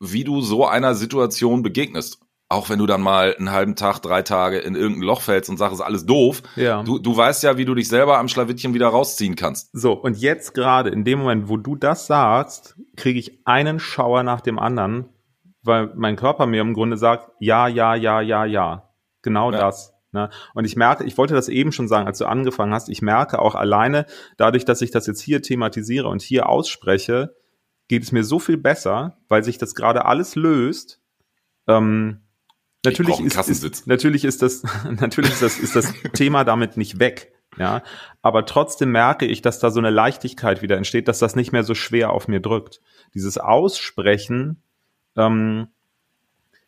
wie 0.00 0.24
du 0.24 0.40
so 0.40 0.66
einer 0.66 0.94
Situation 0.94 1.62
begegnest. 1.62 2.20
Auch 2.48 2.70
wenn 2.70 2.78
du 2.78 2.86
dann 2.86 3.02
mal 3.02 3.34
einen 3.36 3.50
halben 3.50 3.74
Tag, 3.74 3.98
drei 3.98 4.22
Tage 4.22 4.58
in 4.58 4.76
irgendein 4.76 5.02
Loch 5.02 5.20
fällst 5.20 5.50
und 5.50 5.56
sagst, 5.56 5.74
ist 5.74 5.80
alles 5.80 6.06
doof. 6.06 6.42
Ja. 6.54 6.84
Du, 6.84 7.00
du 7.00 7.16
weißt 7.16 7.42
ja, 7.42 7.58
wie 7.58 7.64
du 7.64 7.74
dich 7.74 7.88
selber 7.88 8.18
am 8.18 8.28
Schlawittchen 8.28 8.72
wieder 8.72 8.86
rausziehen 8.86 9.34
kannst. 9.34 9.70
So, 9.72 9.94
und 9.94 10.16
jetzt 10.16 10.54
gerade 10.54 10.90
in 10.90 11.02
dem 11.02 11.18
Moment, 11.18 11.48
wo 11.48 11.56
du 11.56 11.74
das 11.74 12.06
sagst, 12.06 12.76
kriege 12.96 13.18
ich 13.18 13.40
einen 13.46 13.80
Schauer 13.80 14.22
nach 14.22 14.40
dem 14.40 14.60
anderen, 14.60 15.08
weil 15.64 15.90
mein 15.96 16.14
Körper 16.14 16.46
mir 16.46 16.60
im 16.60 16.72
Grunde 16.72 16.96
sagt, 16.96 17.32
ja, 17.40 17.66
ja, 17.66 17.96
ja, 17.96 18.20
ja, 18.20 18.44
ja. 18.44 18.90
Genau 19.22 19.50
ja. 19.50 19.58
das. 19.58 19.92
Ne? 20.12 20.30
Und 20.54 20.64
ich 20.64 20.76
merke, 20.76 21.02
ich 21.02 21.18
wollte 21.18 21.34
das 21.34 21.48
eben 21.48 21.72
schon 21.72 21.88
sagen, 21.88 22.06
als 22.06 22.18
du 22.18 22.26
angefangen 22.26 22.72
hast, 22.72 22.88
ich 22.88 23.02
merke 23.02 23.40
auch 23.40 23.56
alleine, 23.56 24.06
dadurch, 24.36 24.64
dass 24.64 24.82
ich 24.82 24.92
das 24.92 25.08
jetzt 25.08 25.20
hier 25.20 25.42
thematisiere 25.42 26.06
und 26.06 26.22
hier 26.22 26.48
ausspreche, 26.48 27.34
geht 27.88 28.02
es 28.02 28.12
mir 28.12 28.24
so 28.24 28.38
viel 28.38 28.56
besser, 28.56 29.18
weil 29.28 29.44
sich 29.44 29.58
das 29.58 29.74
gerade 29.74 30.04
alles 30.04 30.34
löst. 30.34 31.00
Ähm, 31.66 32.20
natürlich, 32.84 33.20
ist, 33.20 33.48
ist, 33.48 33.86
natürlich 33.86 34.24
ist 34.24 34.42
das, 34.42 34.62
natürlich 34.90 35.32
ist 35.32 35.42
das, 35.42 35.58
ist 35.58 35.76
das 35.76 35.92
Thema 36.12 36.44
damit 36.44 36.76
nicht 36.76 36.98
weg. 36.98 37.32
Ja, 37.58 37.82
aber 38.20 38.44
trotzdem 38.44 38.92
merke 38.92 39.24
ich, 39.24 39.40
dass 39.40 39.58
da 39.58 39.70
so 39.70 39.78
eine 39.78 39.88
Leichtigkeit 39.88 40.60
wieder 40.60 40.76
entsteht, 40.76 41.08
dass 41.08 41.20
das 41.20 41.36
nicht 41.36 41.52
mehr 41.52 41.62
so 41.62 41.74
schwer 41.74 42.10
auf 42.10 42.28
mir 42.28 42.40
drückt. 42.40 42.82
Dieses 43.14 43.38
Aussprechen, 43.38 44.62
ähm, 45.16 45.68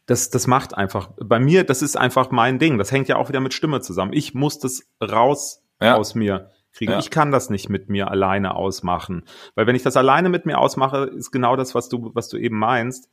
das, 0.07 0.31
das 0.31 0.47
macht 0.47 0.75
einfach, 0.75 1.11
bei 1.19 1.39
mir, 1.39 1.65
das 1.65 1.83
ist 1.83 1.97
einfach 1.97 2.31
mein 2.31 2.59
Ding. 2.59 2.79
Das 2.79 2.91
hängt 2.91 3.09
ja 3.09 3.17
auch 3.17 3.29
wieder 3.29 3.41
mit 3.41 3.53
Stimme 3.53 3.83
zusammen. 3.83 4.15
Ich 4.15 4.33
muss 4.33 4.59
das 4.59 4.89
raus 5.03 5.63
ja. 5.81 5.97
aus 5.97 6.15
mir 6.15 6.51
kriegen. 6.79 6.93
Ja. 6.93 6.99
Ich 6.99 7.11
kann 7.11 7.31
das 7.31 7.51
nicht 7.51 7.69
mit 7.69 7.89
mir 7.89 8.11
alleine 8.11 8.55
ausmachen. 8.55 9.25
Weil 9.55 9.67
wenn 9.67 9.77
ich 9.77 9.83
das 9.83 9.97
alleine 9.97 10.29
mit 10.29 10.47
mir 10.47 10.59
ausmache, 10.59 11.05
ist 11.05 11.31
genau 11.31 11.57
das, 11.57 11.75
was 11.75 11.89
du, 11.89 12.13
was 12.15 12.29
du 12.29 12.39
eben 12.39 12.59
meinst, 12.59 13.11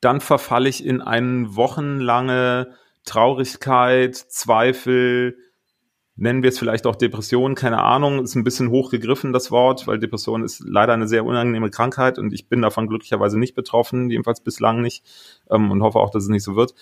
dann 0.00 0.20
verfalle 0.20 0.68
ich 0.68 0.84
in 0.84 1.00
eine 1.00 1.56
wochenlange 1.56 2.74
Traurigkeit, 3.04 4.16
Zweifel, 4.16 5.38
nennen 6.16 6.42
wir 6.42 6.48
es 6.48 6.58
vielleicht 6.58 6.86
auch 6.86 6.96
Depression, 6.96 7.54
keine 7.54 7.82
Ahnung, 7.82 8.22
ist 8.22 8.34
ein 8.34 8.44
bisschen 8.44 8.70
hochgegriffen 8.70 9.32
das 9.32 9.50
Wort, 9.50 9.86
weil 9.86 9.98
Depression 9.98 10.42
ist 10.42 10.62
leider 10.66 10.94
eine 10.94 11.06
sehr 11.06 11.24
unangenehme 11.24 11.70
Krankheit 11.70 12.18
und 12.18 12.32
ich 12.32 12.48
bin 12.48 12.62
davon 12.62 12.88
glücklicherweise 12.88 13.38
nicht 13.38 13.54
betroffen, 13.54 14.10
jedenfalls 14.10 14.40
bislang 14.40 14.80
nicht 14.80 15.04
ähm, 15.50 15.70
und 15.70 15.82
hoffe 15.82 16.00
auch, 16.00 16.10
dass 16.10 16.24
es 16.24 16.28
nicht 16.28 16.42
so 16.42 16.56
wird. 16.56 16.74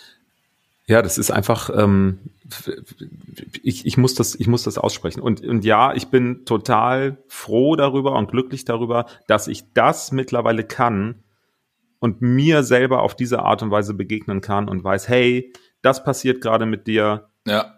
Ja, 0.86 1.00
das 1.00 1.16
ist 1.16 1.30
einfach, 1.30 1.70
ähm, 1.74 2.18
ich, 3.62 3.86
ich, 3.86 3.96
muss 3.96 4.14
das, 4.14 4.34
ich 4.34 4.46
muss 4.46 4.64
das 4.64 4.76
aussprechen. 4.76 5.20
Und, 5.20 5.40
und 5.42 5.64
ja, 5.64 5.94
ich 5.94 6.08
bin 6.08 6.44
total 6.44 7.18
froh 7.26 7.74
darüber 7.74 8.12
und 8.12 8.30
glücklich 8.30 8.66
darüber, 8.66 9.06
dass 9.26 9.48
ich 9.48 9.72
das 9.72 10.12
mittlerweile 10.12 10.62
kann 10.64 11.24
und 12.00 12.20
mir 12.20 12.62
selber 12.62 13.02
auf 13.02 13.16
diese 13.16 13.40
Art 13.40 13.62
und 13.62 13.70
Weise 13.70 13.94
begegnen 13.94 14.42
kann 14.42 14.68
und 14.68 14.84
weiß, 14.84 15.08
hey, 15.08 15.54
das 15.80 16.04
passiert 16.04 16.42
gerade 16.42 16.66
mit 16.66 16.86
dir. 16.86 17.30
Ja. 17.46 17.76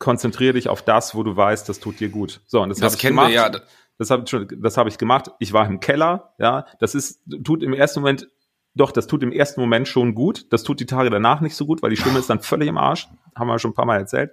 Konzentriere 0.00 0.54
dich 0.54 0.68
auf 0.68 0.82
das, 0.82 1.14
wo 1.14 1.22
du 1.22 1.36
weißt, 1.36 1.68
das 1.68 1.78
tut 1.78 2.00
dir 2.00 2.08
gut. 2.08 2.40
So, 2.46 2.60
und 2.60 2.70
das, 2.70 2.78
das 2.78 2.98
kennen 2.98 3.16
gemacht. 3.16 3.28
wir 3.28 3.34
ja. 3.34 3.50
Das 3.98 4.10
habe 4.10 4.24
das 4.60 4.76
hab 4.76 4.86
ich 4.86 4.98
gemacht. 4.98 5.30
Ich 5.40 5.52
war 5.52 5.66
im 5.66 5.80
Keller, 5.80 6.34
ja. 6.38 6.66
Das 6.80 6.94
ist, 6.94 7.20
tut 7.44 7.62
im 7.62 7.72
ersten 7.72 8.00
Moment 8.00 8.28
doch, 8.74 8.92
das 8.92 9.06
tut 9.06 9.22
im 9.22 9.32
ersten 9.32 9.60
Moment 9.60 9.88
schon 9.88 10.14
gut. 10.14 10.46
Das 10.52 10.62
tut 10.62 10.80
die 10.80 10.86
Tage 10.86 11.10
danach 11.10 11.40
nicht 11.40 11.56
so 11.56 11.66
gut, 11.66 11.82
weil 11.82 11.90
die 11.90 11.96
Stimme 11.96 12.18
ist 12.18 12.30
dann 12.30 12.40
völlig 12.40 12.68
im 12.68 12.78
Arsch. 12.78 13.08
Haben 13.34 13.48
wir 13.48 13.58
schon 13.58 13.72
ein 13.72 13.74
paar 13.74 13.86
Mal 13.86 13.98
erzählt. 13.98 14.32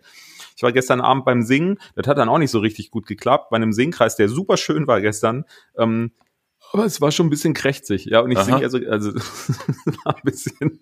Ich 0.56 0.64
war 0.64 0.72
gestern 0.72 1.02
Abend 1.02 1.26
beim 1.26 1.42
Singen. 1.42 1.80
Das 1.96 2.08
hat 2.08 2.18
dann 2.18 2.30
auch 2.30 2.38
nicht 2.38 2.52
so 2.52 2.60
richtig 2.60 2.92
gut 2.92 3.08
geklappt. 3.08 3.50
Bei 3.50 3.58
einem 3.58 3.74
Singkreis, 3.74 4.16
der 4.16 4.30
super 4.30 4.58
schön 4.58 4.88
war 4.88 5.02
gestern. 5.02 5.46
Ähm, 5.78 6.12
aber 6.72 6.86
es 6.86 7.02
war 7.02 7.12
schon 7.12 7.28
ein 7.28 7.30
bisschen 7.30 7.54
krächzig. 7.54 8.06
Ja, 8.06 8.22
und 8.22 8.32
ich 8.32 8.40
singe 8.40 8.58
also, 8.58 8.78
also 8.78 9.14
war 10.04 10.16
ein 10.16 10.22
bisschen. 10.24 10.80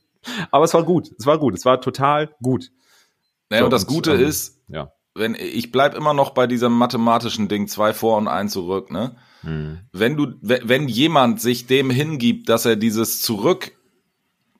Aber 0.51 0.65
es 0.65 0.73
war 0.73 0.83
gut. 0.83 1.11
Es 1.17 1.25
war 1.25 1.37
gut. 1.37 1.55
Es 1.55 1.65
war 1.65 1.81
total 1.81 2.35
gut. 2.41 2.71
Naja, 3.49 3.61
so, 3.61 3.65
und 3.65 3.73
das 3.73 3.87
Gute 3.87 4.13
ähm, 4.13 4.21
ist, 4.21 4.61
ja. 4.67 4.91
Wenn 5.15 5.35
ich 5.35 5.71
bleib 5.71 5.95
immer 5.95 6.13
noch 6.13 6.31
bei 6.31 6.47
diesem 6.47 6.73
mathematischen 6.73 7.47
Ding, 7.47 7.67
zwei 7.67 7.93
vor 7.93 8.17
und 8.17 8.27
ein 8.27 8.49
zurück, 8.49 8.91
ne? 8.91 9.15
Hm. 9.41 9.79
Wenn 9.91 10.17
du, 10.17 10.33
wenn 10.41 10.87
jemand 10.87 11.41
sich 11.41 11.67
dem 11.67 11.89
hingibt, 11.89 12.49
dass 12.49 12.65
er 12.65 12.75
dieses 12.75 13.21
Zurück 13.21 13.73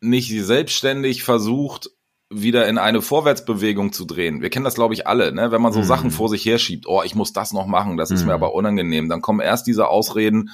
nicht 0.02 0.30
selbstständig 0.30 1.24
versucht, 1.24 1.90
wieder 2.30 2.68
in 2.68 2.78
eine 2.78 3.02
Vorwärtsbewegung 3.02 3.94
zu 3.94 4.06
drehen. 4.06 4.42
Wir 4.42 4.50
kennen 4.50 4.66
das, 4.66 4.76
glaube 4.76 4.94
ich, 4.94 5.08
alle, 5.08 5.32
ne? 5.32 5.52
wenn 5.52 5.62
man 5.62 5.72
so 5.72 5.80
hm. 5.80 5.86
Sachen 5.86 6.12
vor 6.12 6.30
sich 6.30 6.46
herschiebt. 6.46 6.88
Oh, 6.88 7.04
ich 7.04 7.16
muss 7.16 7.32
das 7.32 7.54
noch 7.54 7.68
machen, 7.68 7.98
das 7.98 8.12
ist 8.12 8.22
hm. 8.22 8.28
mir 8.28 8.34
aber 8.34 8.54
unangenehm. 8.54 9.08
Dann 9.08 9.22
kommen 9.22 9.40
erst 9.40 9.68
diese 9.68 9.88
Ausreden, 9.88 10.50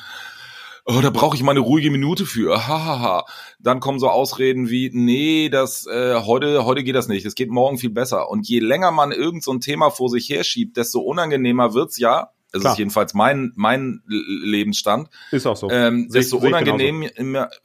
oh, 0.85 0.99
da 1.01 1.09
brauche 1.09 1.35
ich 1.35 1.43
mal 1.43 1.51
eine 1.51 1.59
ruhige 1.59 1.91
Minute 1.91 2.25
für. 2.25 2.67
Hahaha. 2.67 3.25
Dann 3.59 3.79
kommen 3.79 3.99
so 3.99 4.09
Ausreden 4.09 4.69
wie, 4.69 4.89
nee, 4.93 5.49
das 5.49 5.85
äh, 5.87 6.21
heute 6.25 6.65
heute 6.65 6.83
geht 6.83 6.95
das 6.95 7.07
nicht. 7.07 7.25
Es 7.25 7.35
geht 7.35 7.49
morgen 7.49 7.77
viel 7.77 7.89
besser. 7.89 8.29
Und 8.29 8.47
je 8.47 8.59
länger 8.59 8.91
man 8.91 9.11
irgend 9.11 9.43
so 9.43 9.51
ein 9.51 9.61
Thema 9.61 9.89
vor 9.89 10.09
sich 10.09 10.29
herschiebt, 10.29 10.77
desto 10.77 10.99
unangenehmer 10.99 11.73
wird's 11.73 11.97
ja. 11.97 12.31
Das 12.51 12.61
Klar. 12.61 12.73
ist 12.73 12.79
jedenfalls 12.79 13.13
mein, 13.13 13.51
mein 13.55 14.01
Lebensstand. 14.07 15.09
Ist 15.31 15.45
auch 15.45 15.55
so. 15.55 15.69
Ähm, 15.69 16.09
desto, 16.11 16.37
unangenehm, 16.37 17.07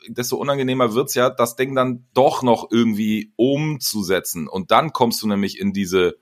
desto 0.08 0.36
unangenehmer 0.36 0.92
wird's 0.92 1.14
ja, 1.14 1.30
das 1.30 1.56
Ding 1.56 1.74
dann 1.74 2.04
doch 2.12 2.42
noch 2.42 2.70
irgendwie 2.70 3.32
umzusetzen. 3.36 4.46
Und 4.46 4.70
dann 4.70 4.92
kommst 4.92 5.22
du 5.22 5.26
nämlich 5.26 5.58
in 5.58 5.72
diese, 5.72 6.16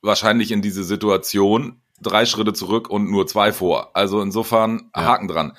wahrscheinlich 0.00 0.50
in 0.50 0.62
diese 0.62 0.82
Situation, 0.82 1.82
drei 2.00 2.24
Schritte 2.24 2.54
zurück 2.54 2.88
und 2.88 3.10
nur 3.10 3.26
zwei 3.26 3.52
vor. 3.52 3.94
Also 3.94 4.22
insofern 4.22 4.90
ja. 4.94 5.04
Haken 5.04 5.28
dran. 5.28 5.52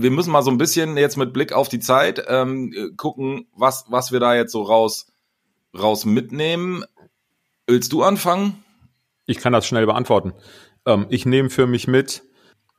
Wir 0.00 0.12
müssen 0.12 0.30
mal 0.30 0.42
so 0.42 0.50
ein 0.52 0.58
bisschen 0.58 0.96
jetzt 0.96 1.16
mit 1.16 1.32
Blick 1.32 1.52
auf 1.52 1.68
die 1.68 1.80
Zeit 1.80 2.24
ähm, 2.28 2.94
gucken, 2.96 3.48
was, 3.52 3.86
was 3.88 4.12
wir 4.12 4.20
da 4.20 4.36
jetzt 4.36 4.52
so 4.52 4.62
raus, 4.62 5.12
raus 5.76 6.04
mitnehmen. 6.04 6.84
Willst 7.66 7.92
du 7.92 8.04
anfangen? 8.04 8.62
Ich 9.26 9.38
kann 9.38 9.52
das 9.52 9.66
schnell 9.66 9.86
beantworten. 9.86 10.34
Ähm, 10.86 11.06
ich 11.10 11.26
nehme 11.26 11.50
für 11.50 11.66
mich 11.66 11.88
mit, 11.88 12.22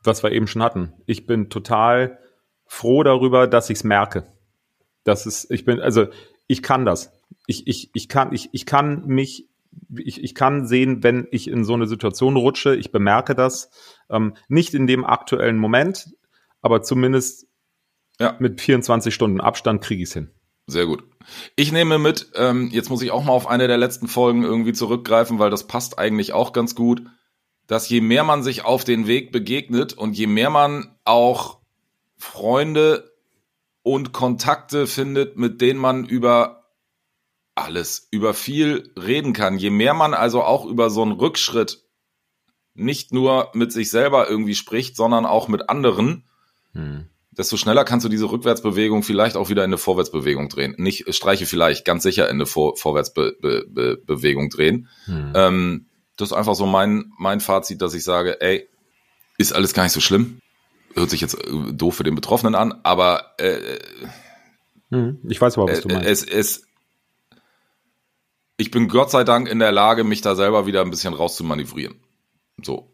was 0.02 0.22
wir 0.22 0.32
eben 0.32 0.46
schon 0.46 0.62
hatten. 0.62 0.94
Ich 1.04 1.26
bin 1.26 1.50
total 1.50 2.18
froh 2.64 3.02
darüber, 3.02 3.46
dass 3.46 3.68
ich 3.68 3.78
es 3.78 3.84
merke. 3.84 4.24
Das 5.04 5.26
ist, 5.26 5.50
ich 5.50 5.66
bin, 5.66 5.78
also 5.78 6.06
ich 6.46 6.62
kann 6.62 6.86
das. 6.86 7.12
Ich, 7.46 7.66
ich, 7.66 7.90
ich 7.92 8.08
kann, 8.08 8.32
ich, 8.32 8.48
ich 8.52 8.64
kann 8.64 9.04
mich, 9.06 9.46
ich, 9.94 10.24
ich 10.24 10.34
kann 10.34 10.66
sehen, 10.66 11.02
wenn 11.02 11.28
ich 11.32 11.48
in 11.48 11.64
so 11.64 11.74
eine 11.74 11.86
Situation 11.86 12.36
rutsche, 12.36 12.74
ich 12.74 12.92
bemerke 12.92 13.34
das. 13.34 13.70
Ähm, 14.08 14.32
nicht 14.48 14.72
in 14.72 14.86
dem 14.86 15.04
aktuellen 15.04 15.58
Moment, 15.58 16.14
aber 16.62 16.82
zumindest 16.82 17.46
ja. 18.18 18.36
mit 18.38 18.60
24 18.60 19.14
Stunden 19.14 19.40
Abstand 19.40 19.82
kriege 19.82 20.02
ich 20.02 20.08
es 20.08 20.14
hin. 20.14 20.30
Sehr 20.66 20.86
gut. 20.86 21.02
Ich 21.56 21.72
nehme 21.72 21.98
mit, 21.98 22.30
ähm, 22.34 22.68
jetzt 22.70 22.90
muss 22.90 23.02
ich 23.02 23.10
auch 23.10 23.24
mal 23.24 23.32
auf 23.32 23.48
eine 23.48 23.66
der 23.66 23.78
letzten 23.78 24.08
Folgen 24.08 24.44
irgendwie 24.44 24.72
zurückgreifen, 24.72 25.38
weil 25.38 25.50
das 25.50 25.66
passt 25.66 25.98
eigentlich 25.98 26.32
auch 26.32 26.52
ganz 26.52 26.74
gut, 26.74 27.02
dass 27.66 27.88
je 27.88 28.00
mehr 28.00 28.24
man 28.24 28.42
sich 28.42 28.64
auf 28.64 28.84
den 28.84 29.06
Weg 29.06 29.32
begegnet 29.32 29.94
und 29.94 30.16
je 30.16 30.26
mehr 30.26 30.50
man 30.50 30.96
auch 31.04 31.60
Freunde 32.16 33.12
und 33.82 34.12
Kontakte 34.12 34.86
findet, 34.86 35.36
mit 35.36 35.60
denen 35.60 35.80
man 35.80 36.04
über 36.04 36.60
alles, 37.54 38.08
über 38.10 38.34
viel 38.34 38.92
reden 38.96 39.32
kann, 39.32 39.58
je 39.58 39.70
mehr 39.70 39.94
man 39.94 40.14
also 40.14 40.42
auch 40.42 40.64
über 40.64 40.90
so 40.90 41.02
einen 41.02 41.12
Rückschritt 41.12 41.84
nicht 42.74 43.12
nur 43.12 43.50
mit 43.54 43.72
sich 43.72 43.90
selber 43.90 44.28
irgendwie 44.28 44.54
spricht, 44.54 44.96
sondern 44.96 45.26
auch 45.26 45.48
mit 45.48 45.68
anderen, 45.68 46.29
hm 46.72 47.06
desto 47.40 47.56
schneller 47.56 47.84
kannst 47.84 48.04
du 48.04 48.08
diese 48.08 48.30
Rückwärtsbewegung 48.30 49.02
vielleicht 49.02 49.36
auch 49.36 49.48
wieder 49.48 49.64
in 49.64 49.70
eine 49.70 49.78
Vorwärtsbewegung 49.78 50.48
drehen. 50.48 50.74
Nicht 50.78 51.12
streiche 51.14 51.46
vielleicht, 51.46 51.84
ganz 51.84 52.02
sicher 52.02 52.28
in 52.28 52.34
eine 52.34 52.46
Vor 52.46 52.76
Vorwärtsbewegung 52.76 54.50
drehen. 54.50 54.88
Hm. 55.06 55.32
Ähm, 55.34 55.86
das 56.16 56.30
ist 56.30 56.36
einfach 56.36 56.54
so 56.54 56.66
mein, 56.66 57.12
mein 57.18 57.40
Fazit, 57.40 57.80
dass 57.80 57.94
ich 57.94 58.04
sage, 58.04 58.40
ey, 58.40 58.68
ist 59.38 59.52
alles 59.52 59.72
gar 59.72 59.84
nicht 59.84 59.92
so 59.92 60.00
schlimm. 60.00 60.40
Hört 60.94 61.08
sich 61.08 61.20
jetzt 61.20 61.34
äh, 61.34 61.72
doof 61.72 61.96
für 61.96 62.04
den 62.04 62.14
Betroffenen 62.14 62.54
an, 62.54 62.80
aber 62.82 63.34
äh, 63.38 63.78
hm. 64.90 65.20
ich 65.28 65.40
weiß 65.40 65.56
aber, 65.56 65.70
was 65.70 65.80
du 65.80 65.88
äh, 65.88 65.94
meinst. 65.94 66.08
Es, 66.08 66.24
es, 66.24 66.64
ich 68.56 68.70
bin 68.70 68.88
Gott 68.88 69.10
sei 69.10 69.24
Dank 69.24 69.48
in 69.48 69.60
der 69.60 69.72
Lage, 69.72 70.04
mich 70.04 70.20
da 70.20 70.34
selber 70.34 70.66
wieder 70.66 70.82
ein 70.82 70.90
bisschen 70.90 71.14
rauszumanövrieren. 71.14 72.00
So. 72.62 72.89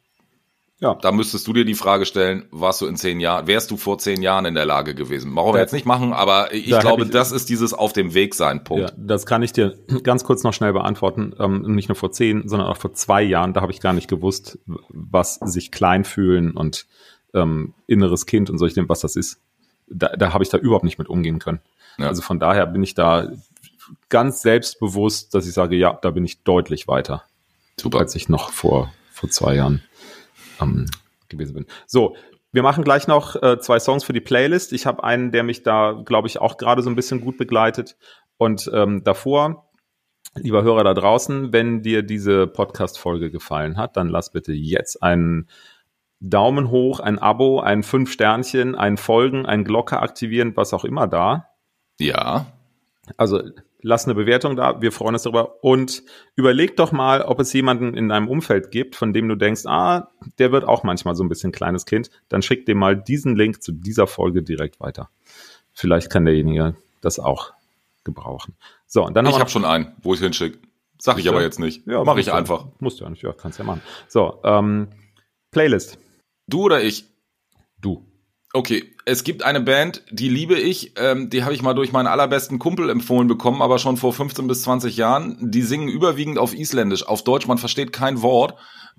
Ja. 0.79 0.95
Da 0.95 1.11
müsstest 1.11 1.47
du 1.47 1.55
dir 1.55 1.65
die 1.65 1.75
Frage 1.75 2.05
stellen, 2.05 2.47
warst 2.51 2.83
du 2.83 2.87
in 2.87 2.97
zehn 2.97 3.19
Jahren, 3.19 3.47
wärst 3.47 3.71
du 3.71 3.79
vor 3.79 3.97
zehn 3.99 4.21
Jahren 4.21 4.45
in 4.45 4.55
der 4.55 4.67
Lage 4.67 4.95
gewesen? 4.95 5.35
Brauchen 5.35 5.55
wir 5.55 5.61
jetzt 5.61 5.73
nicht 5.73 5.87
machen, 5.87 6.13
aber 6.13 6.53
ich 6.53 6.69
da 6.69 6.81
glaube, 6.81 7.05
ich, 7.05 7.11
das 7.11 7.33
ist 7.33 7.49
dieses 7.49 7.73
auf 7.73 7.95
dem 7.95 8.13
Weg 8.13 8.35
sein 8.35 8.63
Punkt. 8.63 8.91
Ja, 8.91 8.97
das 8.97 9.25
kann 9.25 9.43
ich 9.43 9.53
dir 9.53 9.79
ganz 10.03 10.25
kurz 10.25 10.43
noch 10.43 10.53
schnell 10.53 10.75
beantworten. 10.75 11.35
Ähm, 11.39 11.63
nicht 11.75 11.89
nur 11.89 11.97
vor 11.97 12.13
zehn, 12.13 12.47
sondern 12.47 12.69
auch 12.69 12.77
vor 12.77 12.93
zwei 12.93 13.23
Jahren, 13.23 13.55
da 13.55 13.63
habe 13.63 13.73
ich 13.73 13.81
gar 13.81 13.95
nicht 13.95 14.09
gewusst, 14.09 14.59
was 14.67 15.37
sich 15.37 15.73
klein 15.73 16.05
fühlen 16.05 16.51
und 16.53 16.87
ähm, 17.33 17.73
inneres 17.87 18.27
Kind 18.27 18.51
und 18.51 18.59
solche 18.59 18.75
Dinge, 18.75 18.91
was 18.91 19.01
das 19.01 19.17
ist. 19.17 19.41
Da, 19.89 20.09
da 20.09 20.35
habe 20.35 20.45
ich 20.45 20.51
da 20.51 20.59
überhaupt 20.59 20.85
nicht 20.85 20.99
mit 20.99 21.09
umgehen 21.09 21.39
können. 21.39 21.61
Ja. 21.97 22.09
Also 22.09 22.21
von 22.21 22.39
daher 22.39 22.67
bin 22.67 22.83
ich 22.83 22.95
da 22.95 23.31
ganz 24.11 24.43
selbstbewusst, 24.43 25.35
dass 25.35 25.47
ich 25.47 25.55
sage, 25.55 25.77
ja, 25.77 25.99
da 26.03 26.11
bin 26.11 26.25
ich 26.25 26.43
deutlich 26.43 26.87
weiter. 26.87 27.23
Super. 27.81 28.01
Als 28.01 28.15
ich 28.15 28.29
noch 28.29 28.51
vor, 28.51 28.93
vor 29.11 29.31
zwei 29.31 29.55
Jahren 29.55 29.83
ähm, 30.61 30.87
gewesen 31.29 31.55
bin. 31.55 31.67
So, 31.87 32.17
wir 32.53 32.63
machen 32.63 32.85
gleich 32.85 33.07
noch 33.07 33.37
äh, 33.43 33.59
zwei 33.59 33.79
Songs 33.79 34.05
für 34.05 34.13
die 34.13 34.21
Playlist. 34.21 34.73
Ich 34.73 34.87
habe 34.87 35.05
einen, 35.05 35.33
der 35.33 35.43
mich 35.43 35.63
da, 35.63 36.01
glaube 36.05 36.29
ich, 36.29 36.41
auch 36.41 36.57
gerade 36.57 36.83
so 36.83 36.91
ein 36.91 36.97
bisschen 36.97 37.21
gut 37.21 37.37
begleitet. 37.37 37.97
Und 38.39 38.71
ähm, 38.73 39.05
davor, 39.05 39.69
lieber 40.35 40.63
Hörer 40.63 40.85
da 40.85 40.95
draußen, 40.95 41.53
wenn 41.53 41.83
dir 41.83 42.03
diese 42.03 42.47
Podcast-Folge 42.47 43.31
gefallen 43.31 43.77
hat, 43.77 43.97
dann 43.97 44.09
lass 44.09 44.31
bitte 44.31 44.53
jetzt 44.53 45.03
einen 45.03 45.49
Daumen 46.21 46.71
hoch, 46.71 47.01
ein 47.01 47.19
Abo, 47.19 47.61
ein 47.61 47.83
fünf 47.83 48.11
Sternchen, 48.11 48.75
ein 48.75 48.97
Folgen, 48.97 49.45
ein 49.45 49.65
Glocke 49.65 50.01
aktivieren, 50.01 50.57
was 50.57 50.73
auch 50.73 50.85
immer 50.85 51.07
da. 51.07 51.49
Ja. 51.99 52.47
Also 53.17 53.43
lass 53.87 54.05
eine 54.05 54.17
Bewertung 54.17 54.57
da, 54.57 54.83
wir 54.83 54.91
freuen 54.91 55.15
uns 55.15 55.23
darüber 55.23 55.63
und 55.63 56.03
überleg 56.35 56.77
doch 56.77 56.91
mal, 56.91 57.23
ob 57.23 57.39
es 57.39 57.53
jemanden 57.53 57.95
in 57.95 58.09
deinem 58.09 58.27
Umfeld 58.27 58.73
gibt, 58.73 58.97
von 58.97 59.13
dem 59.13 59.29
du 59.29 59.37
denkst, 59.37 59.65
ah, 59.67 60.09
der 60.39 60.51
wird 60.51 60.65
auch 60.65 60.83
manchmal 60.83 61.15
so 61.15 61.23
ein 61.23 61.29
bisschen 61.29 61.53
kleines 61.53 61.87
Kind, 61.87 62.11
dann 62.29 62.43
schick 62.43 62.67
dem 62.67 62.79
mal 62.79 62.97
diesen 62.97 63.37
Link 63.37 63.63
zu 63.63 63.71
dieser 63.71 64.09
Folge 64.09 64.43
direkt 64.43 64.81
weiter. 64.81 65.09
Vielleicht 65.73 66.11
kann 66.11 66.25
derjenige 66.25 66.75
das 67.01 67.21
auch 67.21 67.53
gebrauchen. 68.03 68.57
So, 68.89 69.05
und 69.05 69.15
dann 69.15 69.25
ich 69.27 69.39
habe 69.39 69.51
schon 69.51 69.65
einen, 69.65 69.95
wo 70.03 70.15
ich 70.15 70.21
hinschicke. 70.21 70.59
Sag 70.99 71.19
ich 71.19 71.29
aber 71.29 71.43
jetzt 71.43 71.61
nicht. 71.61 71.87
Ja, 71.87 72.03
Mache 72.03 72.19
ich 72.19 72.33
einfach. 72.33 72.67
Musst 72.81 72.99
du 72.99 73.05
ja 73.05 73.11
nicht, 73.11 73.23
ja, 73.23 73.33
kannst 73.33 73.61
ja 73.61 73.65
machen. 73.65 73.83
So, 74.09 74.41
ähm, 74.43 74.89
Playlist. 75.53 75.99
Du 76.49 76.63
oder 76.63 76.83
ich? 76.83 77.05
Du. 77.81 78.05
Okay, 78.57 78.95
es 79.05 79.23
gibt 79.23 79.43
eine 79.43 79.61
Band, 79.61 80.03
die 80.11 80.31
liebe 80.31 80.59
ich, 80.59 80.93
ähm, 80.97 81.29
die 81.29 81.45
habe 81.45 81.53
ich 81.53 81.61
mal 81.61 81.75
durch 81.75 81.93
meinen 81.93 82.07
allerbesten 82.07 82.59
Kumpel 82.59 82.89
empfohlen 82.89 83.29
bekommen, 83.29 83.61
aber 83.61 83.79
schon 83.79 83.99
vor 83.99 84.15
15 84.15 84.47
bis 84.47 84.63
20 84.63 84.97
Jahren. 84.97 85.37
Die 85.51 85.61
singen 85.61 85.89
überwiegend 85.89 86.39
auf 86.39 86.55
Isländisch, 86.55 87.07
auf 87.07 87.23
Deutsch, 87.23 87.47
man 87.47 87.59
versteht 87.59 87.93
kein 87.93 88.23
Wort. 88.23 88.55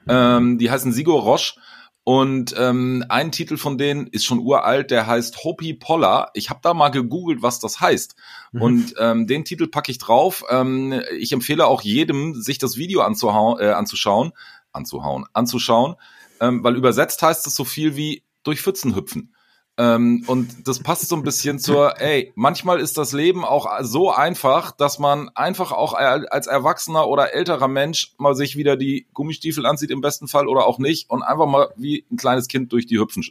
Ähm, 0.08 0.60
die 0.60 0.70
heißen 0.70 0.94
Sigur 0.94 1.22
Roche 1.24 1.60
und 2.04 2.54
ähm, 2.56 3.04
ein 3.10 3.32
Titel 3.32 3.58
von 3.58 3.80
denen 3.80 4.06
ist 4.06 4.26
schon 4.26 4.38
uralt, 4.38 4.92
der 4.92 5.08
heißt 5.08 5.44
Hopi 5.44 5.74
Polla. 5.74 6.30
Ich 6.36 6.52
habe 6.52 6.60
da 6.62 6.76
mal 6.76 6.90
gegoogelt, 6.90 7.42
was 7.42 7.60
das 7.60 7.82
heißt. 7.82 8.16
Mhm. 8.52 8.62
Und 8.62 8.94
ähm, 9.00 9.26
den 9.26 9.44
Titel 9.44 9.66
packe 9.66 9.90
ich 9.90 9.98
drauf. 9.98 10.44
Ähm, 10.52 11.02
ich 11.18 11.32
empfehle 11.32 11.66
auch 11.66 11.82
jedem, 11.82 12.40
sich 12.40 12.60
das 12.60 12.78
Video 12.78 13.02
anzuhauen, 13.02 13.60
äh, 13.60 13.72
anzuschauen, 13.72 14.34
anzuhauen, 14.72 15.26
anzuschauen, 15.34 15.96
ähm, 16.42 16.64
weil 16.64 16.76
übersetzt 16.76 17.24
heißt 17.24 17.48
es 17.48 17.56
so 17.56 17.66
viel 17.66 17.96
wie 17.96 18.24
durch 18.44 18.62
Pfützen 18.62 18.96
hüpfen. 18.96 19.34
Ähm, 19.80 20.24
und 20.26 20.68
das 20.68 20.80
passt 20.80 21.08
so 21.08 21.16
ein 21.16 21.22
bisschen 21.22 21.60
zur, 21.60 22.02
ey, 22.02 22.34
manchmal 22.36 22.80
ist 22.80 22.98
das 22.98 23.14
Leben 23.14 23.46
auch 23.46 23.68
so 23.82 24.12
einfach, 24.12 24.72
dass 24.72 24.98
man 24.98 25.30
einfach 25.36 25.72
auch 25.72 25.94
als 25.94 26.48
Erwachsener 26.48 27.08
oder 27.08 27.34
älterer 27.34 27.68
Mensch 27.68 28.16
mal 28.18 28.36
sich 28.36 28.56
wieder 28.56 28.76
die 28.76 29.08
Gummistiefel 29.14 29.68
anzieht 29.68 29.92
im 29.92 30.02
besten 30.02 30.28
Fall 30.28 30.48
oder 30.48 30.66
auch 30.66 30.80
nicht 30.80 31.10
und 31.12 31.22
einfach 31.22 31.46
mal 31.46 31.70
wie 31.76 32.06
ein 32.12 32.18
kleines 32.18 32.48
Kind 32.48 32.74
durch 32.74 32.88
die 32.88 33.00
Hüpfen, 33.00 33.24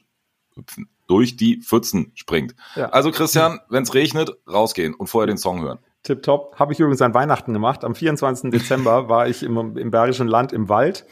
Hüpfen 0.54 0.88
durch 1.08 1.36
die 1.36 1.60
Pfützen 1.60 2.12
springt. 2.14 2.54
Ja. 2.76 2.90
Also 2.90 3.10
Christian, 3.10 3.60
wenn 3.68 3.82
es 3.82 3.94
regnet, 3.94 4.30
rausgehen 4.48 4.94
und 4.94 5.08
vorher 5.08 5.26
den 5.26 5.38
Song 5.38 5.62
hören. 5.62 5.78
Tipptopp. 6.04 6.56
Habe 6.58 6.72
ich 6.72 6.78
übrigens 6.78 7.02
an 7.02 7.14
Weihnachten 7.14 7.52
gemacht. 7.52 7.84
Am 7.84 7.96
24. 7.96 8.50
Dezember 8.50 9.08
war 9.08 9.28
ich 9.28 9.42
im, 9.42 9.76
im 9.76 9.90
Bergischen 9.90 10.28
Land 10.28 10.52
im 10.52 10.68
Wald 10.68 11.04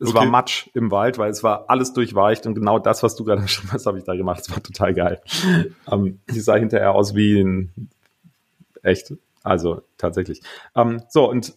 es 0.00 0.08
okay. 0.08 0.18
war 0.18 0.26
Matsch 0.26 0.68
im 0.74 0.90
Wald, 0.90 1.18
weil 1.18 1.30
es 1.30 1.42
war 1.44 1.66
alles 1.68 1.92
durchweicht 1.92 2.46
und 2.46 2.54
genau 2.54 2.78
das, 2.78 3.02
was 3.02 3.16
du 3.16 3.24
gerade 3.24 3.42
beschrieben 3.42 3.72
hast, 3.72 3.86
habe 3.86 3.98
ich 3.98 4.04
da 4.04 4.16
gemacht. 4.16 4.40
Es 4.40 4.50
war 4.50 4.62
total 4.62 4.94
geil. 4.94 5.20
ähm, 5.90 6.20
ich 6.26 6.42
sah 6.42 6.56
hinterher 6.56 6.92
aus 6.92 7.14
wie 7.14 7.40
ein 7.40 7.90
echt. 8.82 9.12
Also 9.42 9.82
tatsächlich. 9.96 10.42
Ähm, 10.74 11.02
so, 11.08 11.28
und 11.28 11.54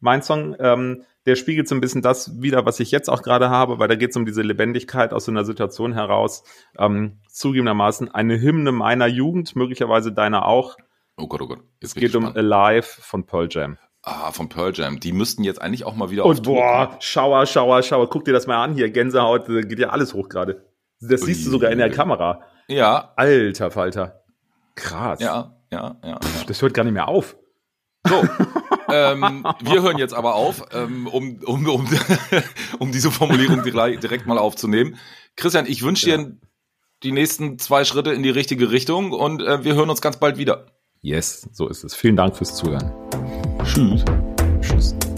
mein 0.00 0.22
Song, 0.22 0.54
ähm, 0.58 1.04
der 1.24 1.36
spiegelt 1.36 1.68
so 1.68 1.74
ein 1.74 1.80
bisschen 1.80 2.02
das 2.02 2.42
wieder, 2.42 2.66
was 2.66 2.80
ich 2.80 2.90
jetzt 2.90 3.08
auch 3.08 3.22
gerade 3.22 3.48
habe, 3.48 3.78
weil 3.78 3.88
da 3.88 3.94
geht 3.94 4.10
es 4.10 4.16
um 4.16 4.26
diese 4.26 4.42
Lebendigkeit 4.42 5.12
aus 5.12 5.26
so 5.26 5.30
einer 5.30 5.44
Situation 5.44 5.94
heraus. 5.94 6.44
Ähm, 6.76 7.18
zugegebenermaßen 7.28 8.12
eine 8.12 8.40
Hymne 8.40 8.72
meiner 8.72 9.06
Jugend, 9.06 9.56
möglicherweise 9.56 10.12
deiner 10.12 10.46
auch. 10.46 10.76
Oh 11.16 11.26
Gott, 11.26 11.42
oh 11.42 11.46
Gott. 11.46 11.60
es 11.80 11.94
geht 11.94 12.16
um 12.16 12.24
Alive 12.26 12.82
von 12.82 13.24
Pearl 13.24 13.48
Jam. 13.50 13.78
Ah, 14.02 14.32
von 14.32 14.48
Pearl 14.48 14.72
Jam. 14.74 14.98
Die 14.98 15.12
müssten 15.12 15.44
jetzt 15.44 15.62
eigentlich 15.62 15.84
auch 15.84 15.94
mal 15.94 16.10
wieder 16.10 16.24
Und 16.26 16.42
boah, 16.42 16.96
Schauer, 16.98 17.46
Schauer, 17.46 17.82
Schauer. 17.82 18.10
Guck 18.10 18.24
dir 18.24 18.32
das 18.32 18.46
mal 18.46 18.62
an 18.62 18.74
hier. 18.74 18.90
Gänsehaut, 18.90 19.46
geht 19.46 19.78
ja 19.78 19.90
alles 19.90 20.12
hoch 20.12 20.28
gerade. 20.28 20.66
Das 21.00 21.22
Ui. 21.22 21.26
siehst 21.26 21.46
du 21.46 21.50
sogar 21.50 21.70
in 21.70 21.78
der 21.78 21.90
Kamera. 21.90 22.40
Ja. 22.66 23.12
Alter 23.16 23.70
Falter. 23.70 24.24
Krass. 24.74 25.20
Ja, 25.20 25.56
ja, 25.70 25.96
ja. 26.04 26.18
Pff, 26.20 26.46
das 26.46 26.62
hört 26.62 26.74
gar 26.74 26.84
nicht 26.84 26.94
mehr 26.94 27.08
auf. 27.08 27.36
So. 28.08 28.24
ähm, 28.92 29.46
wir 29.60 29.82
hören 29.82 29.98
jetzt 29.98 30.14
aber 30.14 30.34
auf, 30.34 30.64
ähm, 30.72 31.06
um, 31.06 31.38
um, 31.44 31.68
um, 31.68 31.88
um 32.78 32.92
diese 32.92 33.10
Formulierung 33.10 33.62
direkt 33.62 34.26
mal 34.26 34.38
aufzunehmen. 34.38 34.96
Christian, 35.36 35.66
ich 35.66 35.82
wünsche 35.82 36.06
dir 36.06 36.18
ja. 36.18 36.28
die 37.02 37.12
nächsten 37.12 37.58
zwei 37.58 37.84
Schritte 37.84 38.12
in 38.12 38.22
die 38.22 38.30
richtige 38.30 38.70
Richtung 38.70 39.12
und 39.12 39.42
äh, 39.42 39.64
wir 39.64 39.74
hören 39.74 39.90
uns 39.90 40.00
ganz 40.00 40.18
bald 40.18 40.38
wieder. 40.38 40.66
Yes, 41.00 41.48
so 41.52 41.68
ist 41.68 41.84
es. 41.84 41.94
Vielen 41.94 42.16
Dank 42.16 42.36
fürs 42.36 42.54
Zuhören. 42.54 42.92
Tschüss. 43.72 44.04
Tschüss. 44.60 45.11